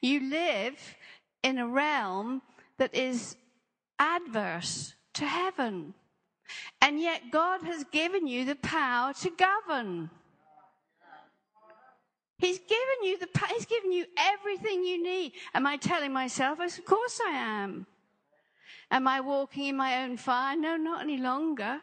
[0.00, 0.78] You live
[1.42, 2.42] in a realm
[2.78, 3.34] that is
[3.98, 5.94] adverse to heaven.
[6.80, 10.10] And yet God has given you the power to govern.
[12.42, 15.34] He's given you the, he's given you everything you need.
[15.54, 16.58] Am I telling myself?
[16.58, 17.86] Of course I am.
[18.90, 20.56] Am I walking in my own fire?
[20.56, 21.80] No, not any longer.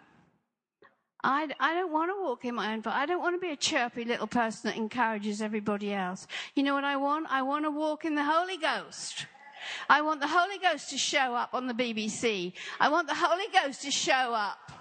[1.23, 2.93] I, I don't want to walk in my own fire.
[2.93, 6.27] I don't want to be a chirpy little person that encourages everybody else.
[6.55, 7.27] You know what I want?
[7.29, 9.27] I want to walk in the Holy Ghost.
[9.89, 12.51] I want the Holy Ghost to show up on the BBC.
[12.81, 14.73] I want the Holy Ghost to show up.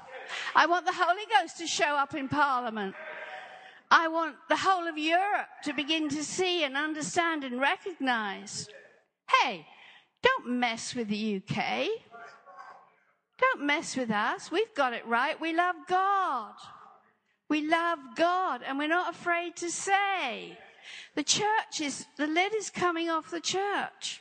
[0.56, 2.96] I want the Holy Ghost to show up in Parliament.
[3.90, 8.68] I want the whole of Europe to begin to see and understand and recognize.
[9.42, 9.66] Hey,
[10.22, 11.88] don't mess with the UK.
[13.38, 14.50] Don't mess with us.
[14.50, 15.40] We've got it right.
[15.40, 16.52] We love God.
[17.48, 20.58] We love God and we're not afraid to say.
[21.14, 24.20] The church is, the lid is coming off the church.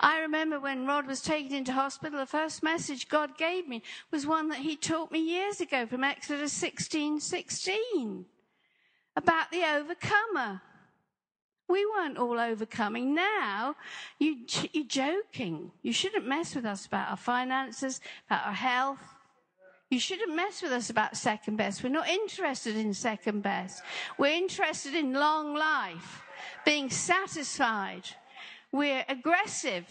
[0.00, 4.26] I remember when Rod was taken into hospital, the first message God gave me was
[4.26, 8.26] one that he taught me years ago from Exodus 16, 16
[9.22, 10.60] about the overcomer.
[11.68, 13.14] We weren't all overcoming.
[13.14, 13.76] Now,
[14.18, 14.38] you,
[14.72, 15.70] you're joking.
[15.82, 19.02] You shouldn't mess with us about our finances, about our health.
[19.90, 21.82] You shouldn't mess with us about second best.
[21.82, 23.82] We're not interested in second best.
[24.18, 26.22] We're interested in long life,
[26.64, 28.04] being satisfied.
[28.72, 29.86] We're aggressive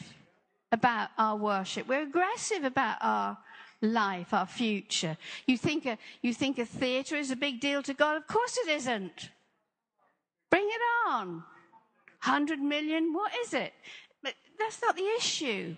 [0.72, 1.88] about our worship.
[1.88, 3.38] We're aggressive about our
[3.82, 5.18] life, our future.
[5.46, 8.18] You think a, you think a theatre is a big deal to God?
[8.18, 9.30] Of course it isn't.
[10.50, 11.44] Bring it on.
[12.24, 13.14] 100 million?
[13.14, 13.74] What is it?
[14.22, 15.76] But that's not the issue.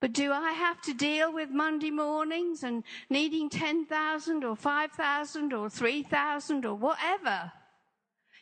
[0.00, 5.70] But do I have to deal with Monday mornings and needing 10,000 or 5,000 or
[5.70, 7.52] 3,000 or whatever?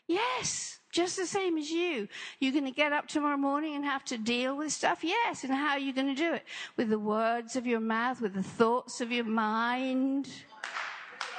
[0.07, 2.09] Yes, just the same as you.
[2.41, 5.05] You're going to get up tomorrow morning and have to deal with stuff?
[5.05, 5.45] Yes.
[5.45, 6.45] And how are you going to do it?
[6.77, 10.29] With the words of your mouth, with the thoughts of your mind?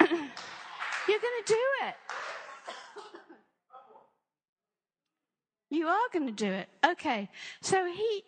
[0.00, 1.94] You're going to do it.
[5.70, 6.68] You are going to do it.
[6.86, 7.28] Okay.
[7.60, 8.24] So he,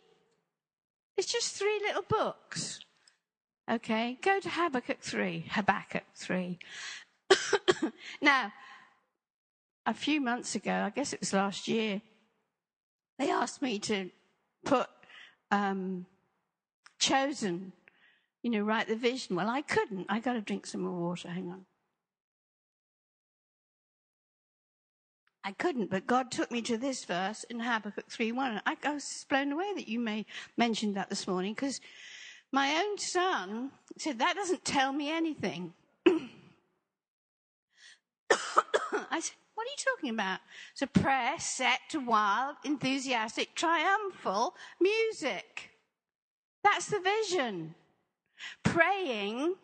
[1.16, 2.80] it's just three little books.
[3.70, 4.18] Okay.
[4.22, 5.46] Go to Habakkuk 3.
[5.50, 6.58] Habakkuk 3.
[8.22, 8.52] now,
[9.87, 12.01] a few months ago, I guess it was last year,
[13.18, 14.11] they asked me to
[14.64, 14.88] put
[15.51, 16.07] um,
[16.99, 17.73] chosen,
[18.42, 19.37] you know, write the vision.
[19.37, 20.07] Well, I couldn't.
[20.09, 21.29] I got to drink some more water.
[21.29, 21.66] Hang on.
[25.47, 28.62] I couldn't, but God took me to this verse in Habakkuk 3:1.
[28.64, 30.25] I, I was blown away that you may
[30.57, 31.83] mentioned that this morning because
[32.51, 35.75] my own son said that doesn't tell me anything.
[39.11, 40.40] I said, what are you talking about?
[40.83, 45.70] A prayer set to wild, enthusiastic, triumphal music.
[46.62, 47.74] That's the vision.
[48.62, 49.55] Praying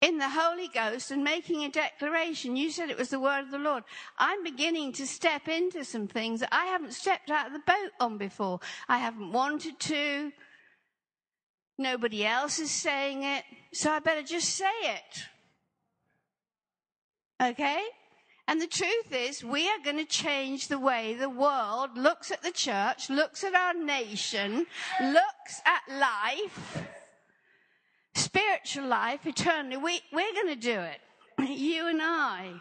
[0.00, 2.56] in the Holy Ghost and making a declaration.
[2.56, 3.84] You said it was the word of the Lord.
[4.18, 7.90] I'm beginning to step into some things that I haven't stepped out of the boat
[8.00, 8.60] on before.
[8.88, 10.32] I haven't wanted to.
[11.76, 13.44] Nobody else is saying it.
[13.74, 15.26] So I better just say it.
[17.42, 17.82] Okay?
[18.48, 22.42] And the truth is, we are going to change the way the world looks at
[22.42, 24.66] the church, looks at our nation,
[25.00, 26.88] looks at life
[28.20, 31.00] spiritual life eternally, we, we're going to do it.
[31.48, 32.52] You and I.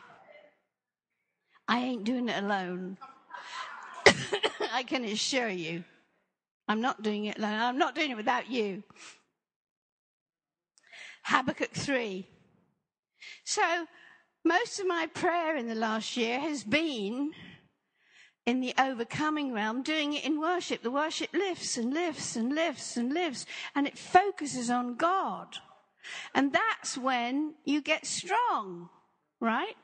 [1.68, 2.98] I ain't doing it alone.
[4.74, 5.84] I can assure you.
[6.68, 7.60] I'm not doing it alone.
[7.60, 8.84] I'm not doing it without you.
[11.24, 12.26] Habakkuk 3.
[13.44, 13.62] So,
[14.44, 17.32] most of my prayer in the last year has been
[18.46, 20.82] in the overcoming realm, doing it in worship.
[20.82, 25.58] The worship lifts and lifts and lifts and lifts, and it focuses on God.
[26.34, 28.90] And that's when you get strong,
[29.40, 29.76] right?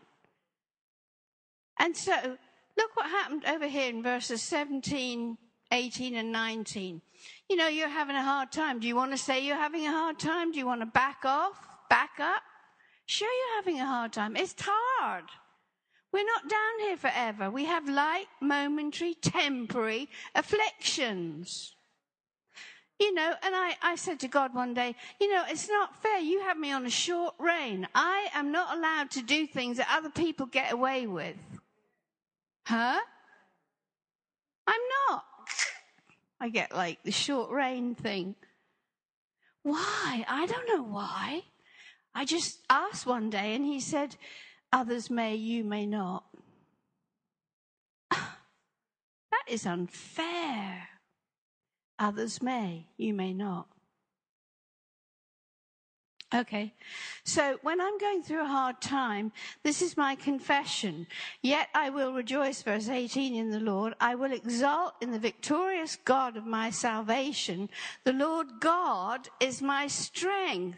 [1.77, 2.37] And so,
[2.77, 5.37] look what happened over here in verses 17,
[5.71, 7.01] 18, and 19.
[7.49, 8.79] You know, you're having a hard time.
[8.79, 10.51] Do you want to say you're having a hard time?
[10.51, 11.67] Do you want to back off?
[11.89, 12.41] Back up?
[13.05, 14.35] Sure, you're having a hard time.
[14.35, 15.25] It's hard.
[16.11, 17.51] We're not down here forever.
[17.51, 21.75] We have light, momentary, temporary afflictions.
[22.99, 26.19] You know, and I, I said to God one day, you know, it's not fair.
[26.19, 27.87] You have me on a short rein.
[27.93, 31.35] I am not allowed to do things that other people get away with.
[32.65, 32.99] Huh?
[34.65, 35.25] I'm not.
[36.39, 38.35] I get like the short rein thing.
[39.63, 40.25] Why?
[40.27, 41.43] I don't know why.
[42.15, 44.15] I just asked one day and he said,
[44.71, 46.23] Others may, you may not.
[48.11, 50.87] That is unfair.
[51.99, 53.67] Others may, you may not.
[56.33, 56.73] Okay,
[57.23, 59.31] so when I'm going through a hard time,
[59.63, 61.07] this is my confession.
[61.41, 63.93] Yet I will rejoice, verse 18, in the Lord.
[64.01, 67.69] I will exult in the victorious God of my salvation.
[68.03, 70.77] The Lord God is my strength,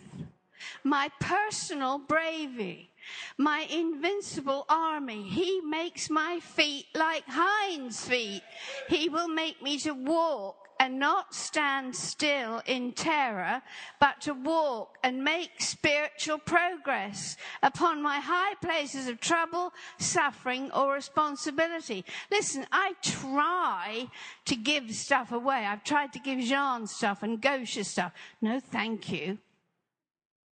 [0.84, 2.92] my personal bravery
[3.38, 5.24] my invincible army.
[5.24, 8.42] He makes my feet like hinds feet.
[8.90, 13.62] He will make me to walk and not stand still in terror,
[14.00, 20.94] but to walk and make spiritual progress upon my high places of trouble, suffering, or
[20.94, 22.06] responsibility.
[22.32, 24.08] Listen, I try
[24.46, 25.66] to give stuff away.
[25.66, 28.12] I've tried to give Jean stuff and Gosha stuff.
[28.40, 29.40] No, thank you.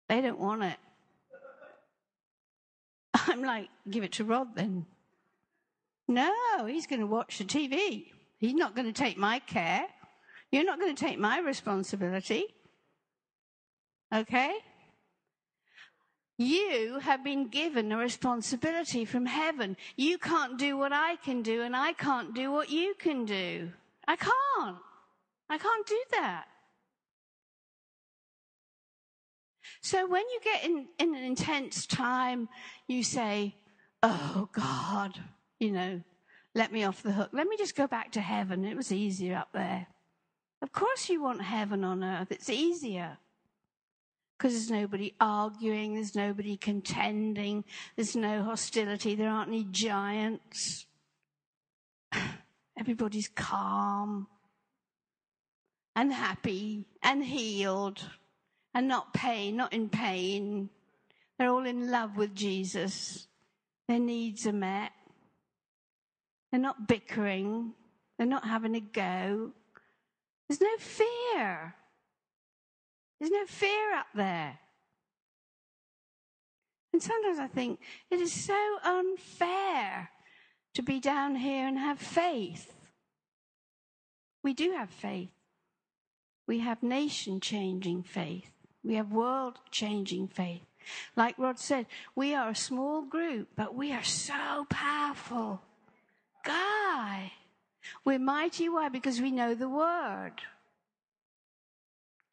[0.08, 0.76] They don't want it.
[3.14, 4.86] I'm like, give it to Rod then.
[6.06, 6.32] No,
[6.66, 8.06] he's going to watch the TV.
[8.38, 9.86] He's not going to take my care.
[10.50, 12.44] You're not going to take my responsibility.
[14.14, 14.54] Okay?
[16.36, 19.76] You have been given a responsibility from heaven.
[19.96, 23.70] You can't do what I can do, and I can't do what you can do.
[24.06, 24.78] I can't.
[25.48, 26.46] I can't do that.
[29.84, 32.48] So when you get in, in an intense time,
[32.88, 33.54] you say,
[34.02, 35.20] Oh God,
[35.60, 36.00] you know,
[36.54, 37.28] let me off the hook.
[37.34, 38.64] Let me just go back to heaven.
[38.64, 39.86] It was easier up there.
[40.62, 42.32] Of course, you want heaven on earth.
[42.32, 43.18] It's easier.
[44.38, 47.62] Because there's nobody arguing, there's nobody contending,
[47.94, 50.86] there's no hostility, there aren't any giants.
[52.78, 54.28] Everybody's calm
[55.94, 58.02] and happy and healed
[58.74, 60.68] and not pain, not in pain.
[61.38, 63.28] They're all in love with Jesus.
[63.88, 64.92] Their needs are met.
[66.50, 67.72] They're not bickering.
[68.18, 69.52] They're not having a go.
[70.48, 71.74] There's no fear.
[73.18, 74.58] There's no fear up there.
[76.92, 80.10] And sometimes I think it is so unfair
[80.74, 82.72] to be down here and have faith.
[84.44, 85.30] We do have faith.
[86.46, 88.53] We have nation changing faith.
[88.84, 90.62] We have world changing faith.
[91.16, 95.62] Like Rod said, we are a small group, but we are so powerful
[96.44, 97.32] guy.
[98.04, 98.68] We're mighty.
[98.68, 98.88] Why?
[98.88, 100.34] Because we know the word.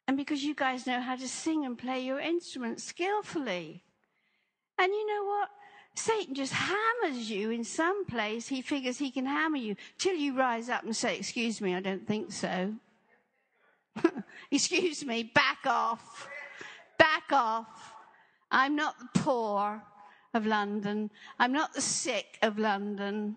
[0.06, 3.82] And because you guys know how to sing and play your instruments skillfully.
[4.78, 5.48] And you know what?
[5.94, 8.48] Satan just hammers you in some place.
[8.48, 11.80] He figures he can hammer you till you rise up and say, Excuse me, I
[11.80, 12.74] don't think so.
[14.50, 16.28] Excuse me, back off.
[17.02, 17.94] Back off.
[18.52, 19.82] I'm not the poor
[20.34, 21.10] of London.
[21.36, 23.34] I'm not the sick of London.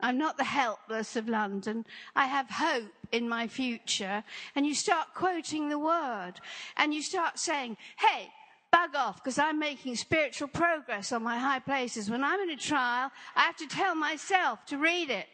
[0.00, 1.84] I'm not the helpless of London.
[2.16, 4.24] I have hope in my future.
[4.56, 6.34] And you start quoting the word
[6.78, 8.30] and you start saying, hey,
[8.72, 12.10] bug off because I'm making spiritual progress on my high places.
[12.10, 15.26] When I'm in a trial, I have to tell myself to read it.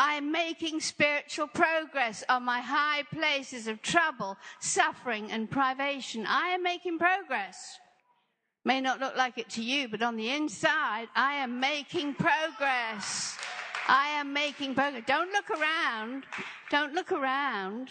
[0.00, 6.24] I'm making spiritual progress on my high places of trouble, suffering, and privation.
[6.24, 7.80] I am making progress.
[8.64, 13.36] May not look like it to you, but on the inside, I am making progress.
[13.88, 15.02] I am making progress.
[15.04, 16.22] Don't look around.
[16.70, 17.88] Don't look around.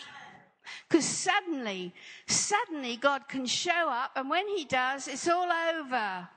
[0.88, 1.94] Because suddenly,
[2.26, 6.30] suddenly God can show up, and when He does, it's all over.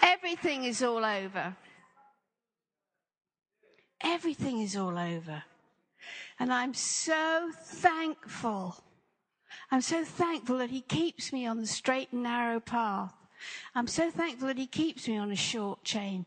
[0.00, 1.54] Everything is all over.
[4.00, 5.42] Everything is all over.
[6.38, 8.76] And I'm so thankful.
[9.70, 13.12] I'm so thankful that He keeps me on the straight and narrow path.
[13.74, 16.26] I'm so thankful that He keeps me on a short chain.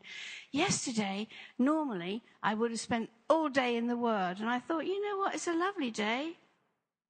[0.52, 5.02] Yesterday, normally, I would have spent all day in the Word, and I thought, you
[5.02, 6.38] know what, it's a lovely day.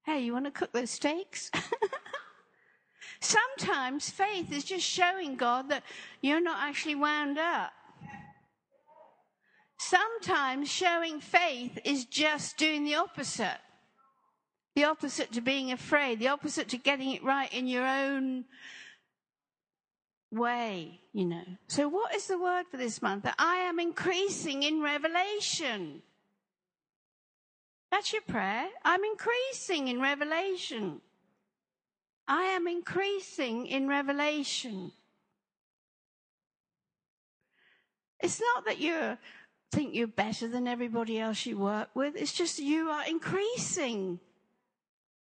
[0.03, 1.51] Hey, you want to cook those steaks?
[3.19, 5.83] Sometimes faith is just showing God that
[6.21, 7.71] you're not actually wound up.
[9.81, 13.57] Sometimes showing faith is just doing the opposite.
[14.75, 18.45] The opposite to being afraid, the opposite to getting it right in your own
[20.31, 21.43] way, you know.
[21.67, 23.23] So, what is the word for this month?
[23.23, 26.03] That I am increasing in revelation.
[27.89, 28.67] That's your prayer.
[28.85, 31.01] I'm increasing in revelation.
[32.27, 34.91] I am increasing in revelation.
[38.19, 39.17] It's not that you
[39.71, 42.15] think you're better than everybody else you work with.
[42.15, 44.19] It's just you are increasing.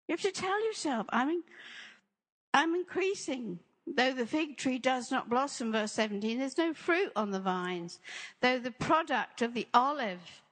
[0.08, 1.42] You have to tell yourself, I'm, in,
[2.52, 3.58] I'm increasing.
[3.86, 7.98] Though the fig tree does not blossom, verse 17, there's no fruit on the vines.
[8.40, 10.42] Though the product of the olive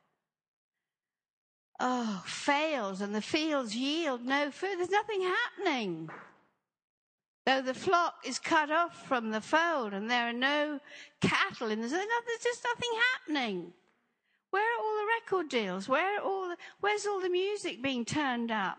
[1.78, 6.10] oh, fails and the fields yield no food, there's nothing happening.
[7.50, 10.78] Though the flock is cut off from the fold and there are no
[11.20, 13.72] cattle in the, there's just nothing happening.
[14.50, 15.88] Where are all the record deals?
[15.88, 18.78] Where all the, where's all the music being turned up?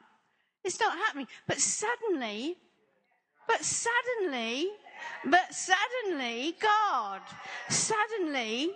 [0.64, 1.28] It's not happening.
[1.48, 2.56] But suddenly,
[3.46, 4.70] but suddenly,
[5.26, 7.20] but suddenly, God,
[7.68, 8.72] suddenly,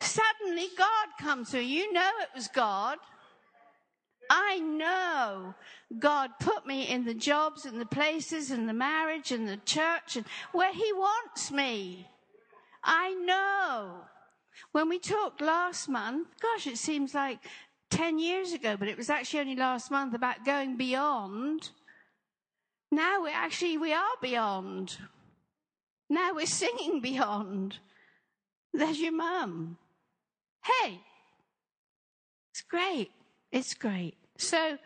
[0.00, 1.60] Suddenly God comes through.
[1.60, 2.98] You know it was God.
[4.30, 5.54] I know
[5.98, 10.16] God put me in the jobs and the places and the marriage and the church
[10.16, 12.08] and where He wants me.
[12.82, 14.02] I know.
[14.72, 17.38] When we talked last month, gosh, it seems like
[17.90, 21.70] 10 years ago, but it was actually only last month about going beyond.
[22.90, 24.98] Now we actually, we are beyond.
[26.10, 27.78] Now we're singing beyond.
[28.72, 29.78] There's your mum.
[30.64, 31.00] Hey,
[32.50, 33.10] it's great.
[33.50, 34.14] It's great.
[34.36, 34.78] So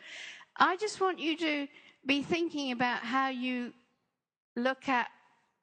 [0.57, 1.67] I just want you to
[2.07, 3.73] be thinking about how you
[4.57, 5.09] look at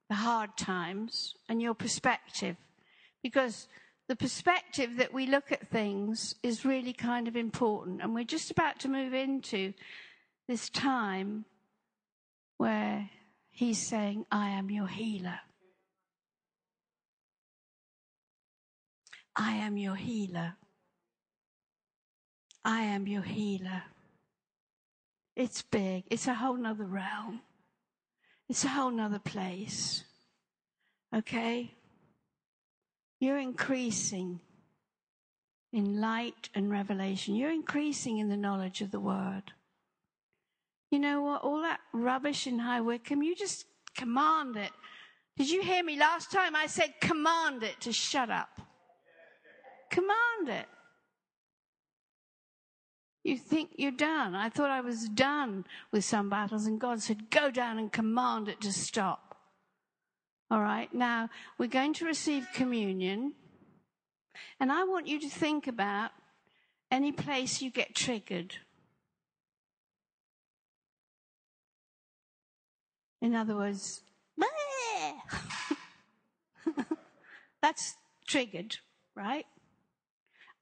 [0.10, 2.56] the hard times and your perspective.
[3.22, 3.68] Because
[4.08, 8.02] the perspective that we look at things is really kind of important.
[8.02, 9.74] And we're just about to move into
[10.48, 11.46] this time
[12.58, 13.10] where
[13.50, 15.40] he's saying, I am your healer.
[19.36, 20.56] I am your healer.
[22.70, 23.82] I am your healer.
[25.36, 26.04] It's big.
[26.12, 27.42] It's a whole nother realm.
[28.48, 30.04] It's a whole nother place.
[31.16, 31.74] Okay?
[33.20, 34.40] You're increasing
[35.74, 37.34] in light and revelation.
[37.34, 39.52] You're increasing in the knowledge of the word.
[40.92, 41.42] You know what?
[41.42, 43.66] All that rubbish in High Wycombe, you just
[43.98, 44.72] command it.
[45.38, 46.56] Did you hear me last time?
[46.56, 48.62] I said command it to shut up.
[49.90, 50.68] Command it.
[53.30, 54.34] You think you're done.
[54.34, 58.50] I thought I was done with some battles, and God said, Go down and command
[58.50, 59.38] it to stop.
[60.50, 63.34] All right, now we're going to receive communion,
[64.60, 66.10] and I want you to think about
[66.90, 68.56] any place you get triggered.
[73.22, 74.02] In other words,
[77.62, 77.94] that's
[78.28, 78.78] triggered,
[79.14, 79.46] right?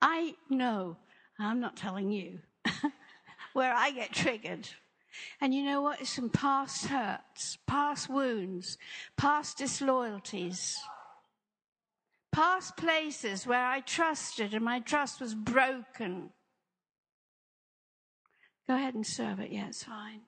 [0.01, 0.97] I know,
[1.39, 2.39] I'm not telling you,
[3.53, 4.67] where I get triggered.
[5.41, 6.01] And you know what?
[6.01, 8.77] It's some past hurts, past wounds,
[9.17, 10.77] past disloyalties,
[12.31, 16.29] past places where I trusted and my trust was broken.
[18.67, 19.51] Go ahead and serve it.
[19.51, 20.21] Yeah, it's fine.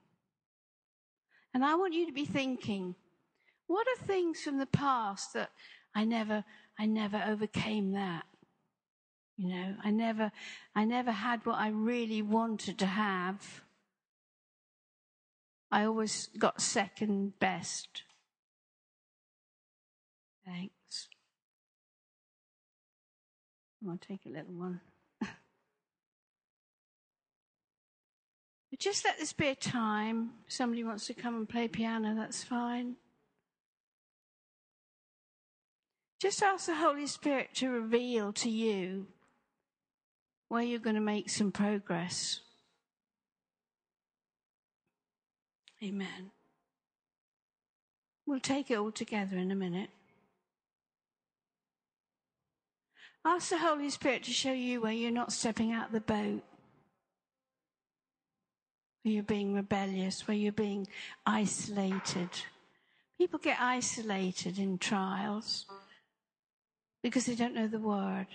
[1.54, 2.96] And I want you to be thinking,
[3.68, 5.52] what are things from the past that
[5.96, 6.44] I never,
[6.78, 8.26] I never overcame that?
[9.40, 10.34] You know, I never,
[10.76, 13.62] I never had what I really wanted to have.
[15.72, 18.04] I always got second best.
[20.46, 21.08] Thanks.
[23.88, 24.82] I'll take a little one.
[28.78, 30.32] just let this be a time.
[30.50, 32.98] Somebody wants to come and play piano, that's fine.
[36.20, 39.08] Just ask the Holy Spirit to reveal to you
[40.50, 42.42] where you're going to make some progress.
[45.82, 46.32] Amen.
[48.26, 49.90] We'll take it all together in a minute.
[53.24, 56.42] Ask the Holy Spirit to show you where you're not stepping out of the boat,
[59.04, 60.88] where you're being rebellious, where you're being
[61.26, 62.30] isolated.
[63.18, 65.66] People get isolated in trials
[67.04, 68.28] because they don't know the word.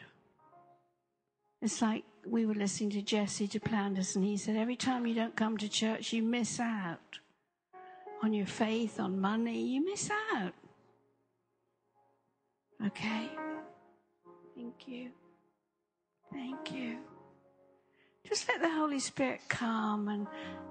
[1.65, 5.35] It's like we were listening to Jesse Duplantis, and he said, Every time you don't
[5.35, 7.21] come to church, you miss out
[8.23, 10.53] on your faith, on money, you miss out.
[12.87, 13.31] Okay?
[14.55, 15.09] Thank you.
[16.31, 16.99] Thank you.
[18.29, 20.27] Just let the Holy Spirit come and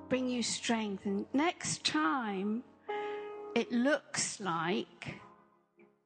[0.09, 1.07] bring you strength.
[1.07, 2.63] And next time
[3.55, 5.15] it looks like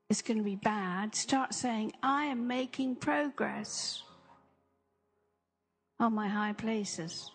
[0.09, 4.03] it's going to be bad, start saying, I am making progress
[5.99, 7.31] on my high places.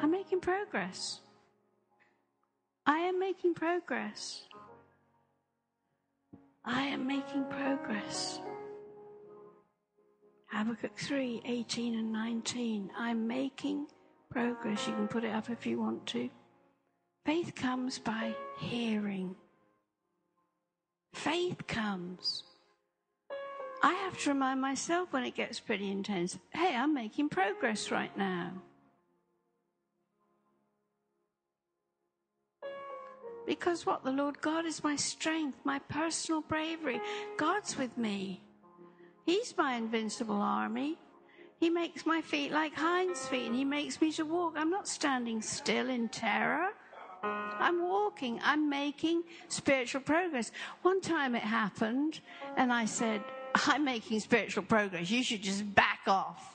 [0.00, 1.20] I'm making progress.
[2.84, 4.42] I am making progress.
[6.64, 8.40] I am making progress.
[10.46, 12.90] Habakkuk 3 18 and 19.
[12.96, 13.86] I'm making
[14.30, 14.86] progress.
[14.86, 16.28] You can put it up if you want to.
[17.24, 19.34] Faith comes by hearing.
[21.14, 22.44] Faith comes
[23.82, 28.16] I have to remind myself when it gets pretty intense hey, I'm making progress right
[28.16, 28.52] now.
[33.44, 34.04] Because what?
[34.04, 37.00] The Lord God is my strength, my personal bravery.
[37.36, 38.40] God's with me.
[39.26, 40.96] He's my invincible army.
[41.58, 44.54] He makes my feet like hinds feet and he makes me to walk.
[44.56, 46.70] I'm not standing still in terror.
[47.22, 48.40] I'm walking.
[48.42, 50.50] I'm making spiritual progress.
[50.82, 52.20] One time it happened
[52.56, 53.22] and I said,
[53.54, 55.10] I'm making spiritual progress.
[55.10, 56.48] You should just back off.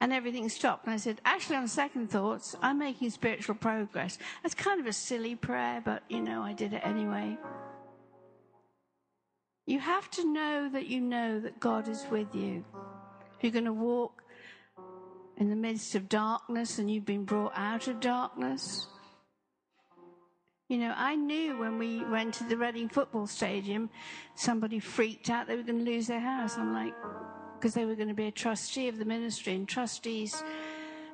[0.00, 0.84] And everything stopped.
[0.84, 4.18] And I said, Actually, on second thoughts, I'm making spiritual progress.
[4.42, 7.38] That's kind of a silly prayer, but you know, I did it anyway.
[9.66, 12.64] You have to know that you know that God is with you.
[13.40, 14.22] You're going to walk
[15.38, 18.86] in the midst of darkness and you've been brought out of darkness.
[20.68, 23.90] You know, I knew when we went to the Reading football stadium,
[24.34, 26.56] somebody freaked out they were going to lose their house.
[26.56, 26.94] I'm like,
[27.58, 30.42] because they were going to be a trustee of the ministry, and trustees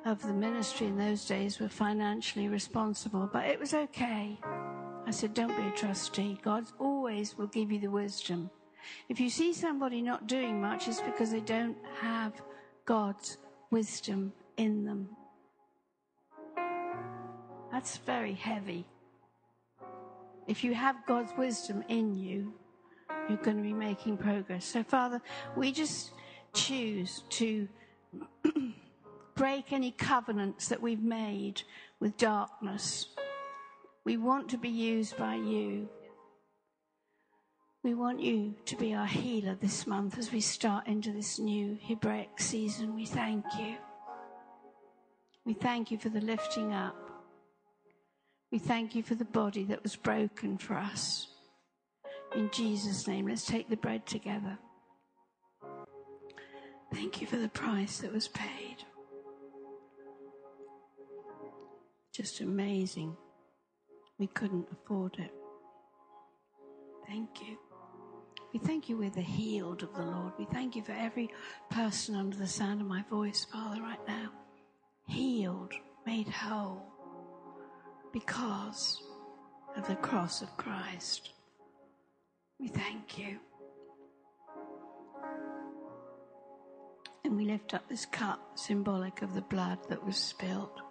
[0.05, 3.29] of the ministry in those days were financially responsible.
[3.31, 4.39] But it was okay.
[5.05, 6.39] I said, don't be a trustee.
[6.41, 8.49] God always will give you the wisdom.
[9.09, 12.33] If you see somebody not doing much, it's because they don't have
[12.85, 13.37] God's
[13.69, 15.09] wisdom in them.
[17.71, 18.85] That's very heavy.
[20.51, 22.53] If you have God's wisdom in you,
[23.29, 24.65] you're going to be making progress.
[24.65, 25.21] So, Father,
[25.55, 26.11] we just
[26.53, 27.69] choose to
[29.35, 31.61] break any covenants that we've made
[32.01, 33.07] with darkness.
[34.03, 35.87] We want to be used by you.
[37.81, 41.77] We want you to be our healer this month as we start into this new
[41.81, 42.93] Hebraic season.
[42.93, 43.77] We thank you.
[45.45, 47.00] We thank you for the lifting up.
[48.51, 51.27] We thank you for the body that was broken for us.
[52.35, 54.57] In Jesus' name, let's take the bread together.
[56.93, 58.77] Thank you for the price that was paid.
[62.13, 63.15] Just amazing.
[64.19, 65.31] We couldn't afford it.
[67.07, 67.57] Thank you.
[68.53, 70.33] We thank you we're the healed of the Lord.
[70.37, 71.29] We thank you for every
[71.69, 74.29] person under the sound of my voice, Father, right now.
[75.07, 75.71] Healed,
[76.05, 76.90] made whole
[78.11, 79.01] because
[79.75, 81.31] of the cross of Christ.
[82.59, 83.39] We thank you.
[87.23, 90.81] And we lift up this cup symbolic of the blood that was spilled,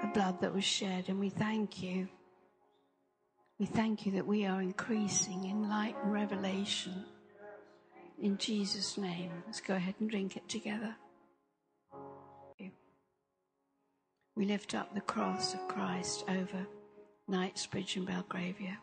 [0.00, 2.08] the blood that was shed, and we thank you
[3.58, 7.04] we thank you that we are increasing in light and revelation.
[8.22, 10.94] In Jesus' name, let's go ahead and drink it together.
[14.38, 16.66] We lift up the cross of Christ over
[17.26, 18.78] Knightsbridge and Belgravia.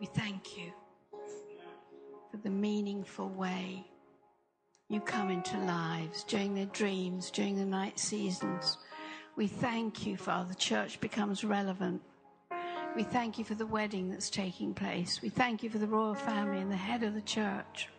[0.00, 0.72] We thank you
[2.30, 3.84] for the meaningful way
[4.88, 8.78] you come into lives during their dreams, during the night seasons
[9.36, 10.54] we thank you, Father.
[10.54, 12.00] Church becomes relevant.
[12.96, 15.20] We thank you for the wedding that's taking place.
[15.20, 17.90] We thank you for the royal family and the head of the church,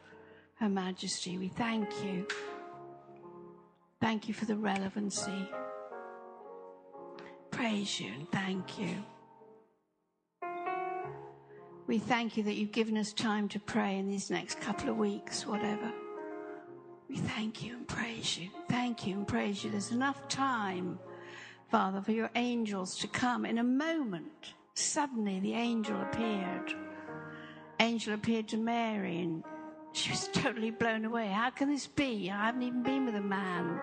[0.56, 1.38] Her Majesty.
[1.38, 2.26] We thank you.
[4.02, 5.50] Thank you for the relevancy.
[7.52, 9.04] Praise you and thank you.
[11.88, 14.98] We thank you that you've given us time to pray in these next couple of
[14.98, 15.92] weeks, whatever.
[17.10, 18.50] We thank you and praise you.
[18.70, 19.72] Thank you and praise you.
[19.72, 21.00] There's enough time
[21.70, 24.54] Father, for your angels to come in a moment.
[24.76, 26.74] Suddenly the angel appeared.
[27.80, 29.44] Angel appeared to Mary and
[29.98, 31.28] she was totally blown away.
[31.28, 32.30] How can this be?
[32.30, 33.80] I haven't even been with a man.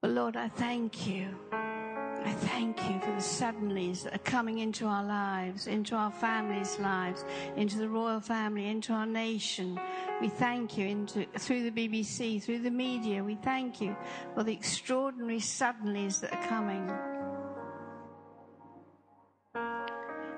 [0.00, 1.28] But Lord, I thank you.
[1.52, 6.78] I thank you for the suddenlies that are coming into our lives, into our families'
[6.78, 7.24] lives,
[7.56, 9.78] into the royal family, into our nation.
[10.20, 13.22] We thank you into, through the BBC, through the media.
[13.22, 13.96] We thank you
[14.34, 16.90] for the extraordinary suddenlies that are coming.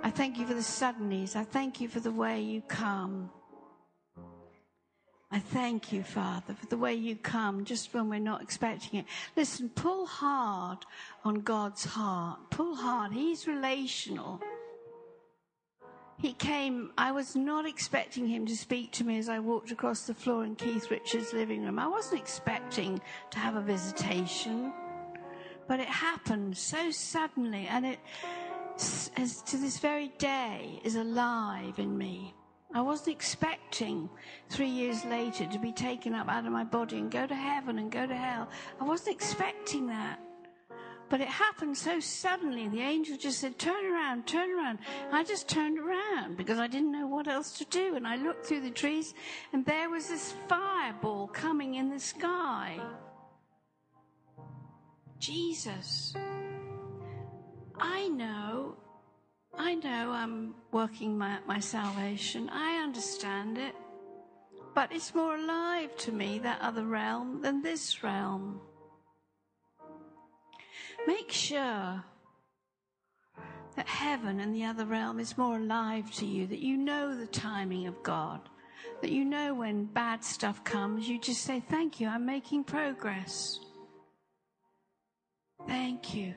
[0.02, 1.34] I thank you for the suddenlies.
[1.34, 3.30] I thank you for the way you come.
[5.34, 9.06] I thank you, Father, for the way you come just when we're not expecting it.
[9.34, 10.86] Listen, pull hard
[11.24, 12.38] on God's heart.
[12.50, 13.12] Pull hard.
[13.12, 14.40] He's relational.
[16.18, 20.06] He came, I was not expecting him to speak to me as I walked across
[20.06, 21.80] the floor in Keith Richards' living room.
[21.80, 23.00] I wasn't expecting
[23.32, 24.72] to have a visitation,
[25.66, 27.98] but it happened so suddenly and it,
[29.16, 32.34] as to this very day, is alive in me.
[32.74, 34.10] I wasn't expecting
[34.50, 37.78] three years later to be taken up out of my body and go to heaven
[37.78, 38.48] and go to hell.
[38.80, 40.18] I wasn't expecting that.
[41.08, 42.66] But it happened so suddenly.
[42.66, 44.80] The angel just said, Turn around, turn around.
[45.12, 47.94] I just turned around because I didn't know what else to do.
[47.94, 49.14] And I looked through the trees,
[49.52, 52.80] and there was this fireball coming in the sky.
[55.20, 56.16] Jesus.
[57.78, 58.76] I know
[59.58, 62.48] I know I'm working my, my salvation.
[62.50, 63.74] I understand it.
[64.74, 68.60] But it's more alive to me, that other realm, than this realm.
[71.06, 72.02] Make sure
[73.76, 77.26] that heaven and the other realm is more alive to you, that you know the
[77.26, 78.40] timing of God,
[79.00, 83.60] that you know when bad stuff comes, you just say, Thank you, I'm making progress.
[85.66, 86.34] Thank you.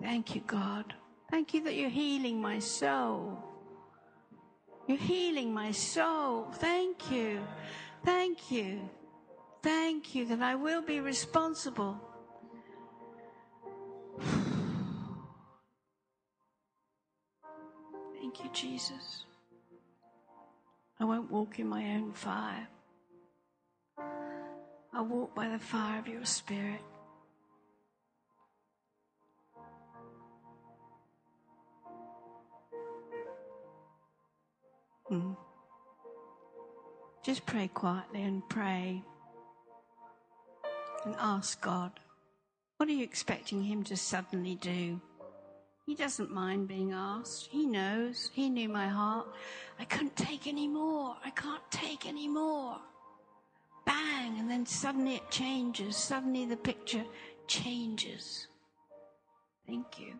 [0.00, 0.94] Thank you, God.
[1.30, 3.38] Thank you that you're healing my soul.
[4.88, 6.48] You're healing my soul.
[6.54, 7.40] Thank you.
[8.04, 8.90] Thank you.
[9.62, 12.00] Thank you that I will be responsible.
[18.18, 19.24] Thank you, Jesus.
[20.98, 22.66] I won't walk in my own fire.
[24.92, 26.80] I'll walk by the fire of your Spirit.
[35.10, 35.36] Mm.
[37.24, 39.02] Just pray quietly and pray
[41.04, 41.92] and ask God,
[42.76, 45.00] what are you expecting Him to suddenly do?
[45.86, 47.48] He doesn't mind being asked.
[47.50, 48.30] He knows.
[48.32, 49.26] He knew my heart.
[49.78, 51.16] I couldn't take any more.
[51.24, 52.76] I can't take any more.
[53.84, 54.38] Bang!
[54.38, 55.96] And then suddenly it changes.
[55.96, 57.04] Suddenly the picture
[57.48, 58.46] changes.
[59.66, 60.14] Thank you.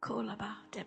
[0.00, 0.82] Kolaba de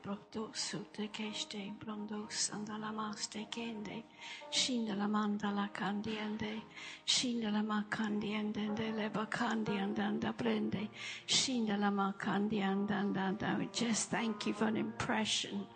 [2.30, 4.04] sandala maste kende
[4.52, 6.64] shindala mandala candiende
[7.06, 10.90] shindala macandiende le bacandi andanda prende
[11.28, 15.68] macandi andanda we just thank you for an impression.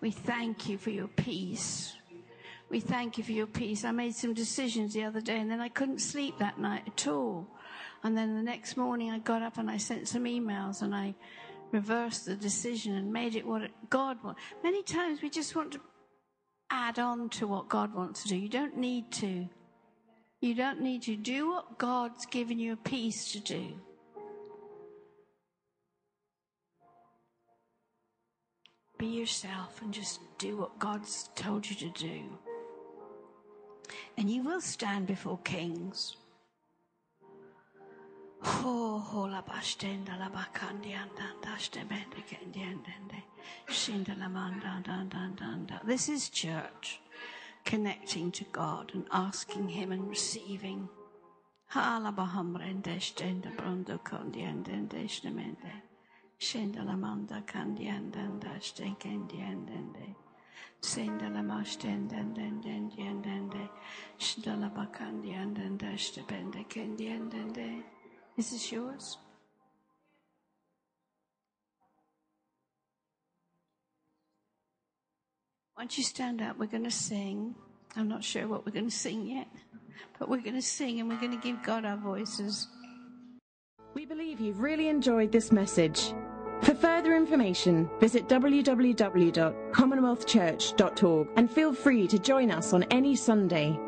[0.00, 1.96] We thank you for your peace.
[2.70, 3.84] We thank you for your peace.
[3.84, 7.08] I made some decisions the other day and then I couldn't sleep that night at
[7.08, 7.48] all.
[8.04, 11.14] And then the next morning I got up and I sent some emails and I
[11.74, 14.40] reversed the decision and made it what God wants.
[14.62, 15.80] Many times we just want to
[16.70, 18.36] add on to what God wants to do.
[18.36, 19.48] You don't need to.
[20.40, 23.72] You don't need to do what God's given you a peace to do.
[28.96, 32.20] Be yourself and just do what God's told you to do.
[34.16, 36.16] And you will stand before kings.
[38.44, 40.28] La bastenda la.
[45.84, 47.00] This is church
[47.64, 50.88] connecting to God and asking Him and receiving.
[51.68, 53.94] Ha la brondo.
[68.36, 69.16] Is this yours?
[75.76, 77.54] Once you stand up, we're going to sing.
[77.96, 79.46] I'm not sure what we're going to sing yet,
[80.18, 82.66] but we're going to sing and we're going to give God our voices.
[83.94, 86.12] We believe you've really enjoyed this message.
[86.62, 93.78] For further information, visit www.commonwealthchurch.org and feel free to join us on any Sunday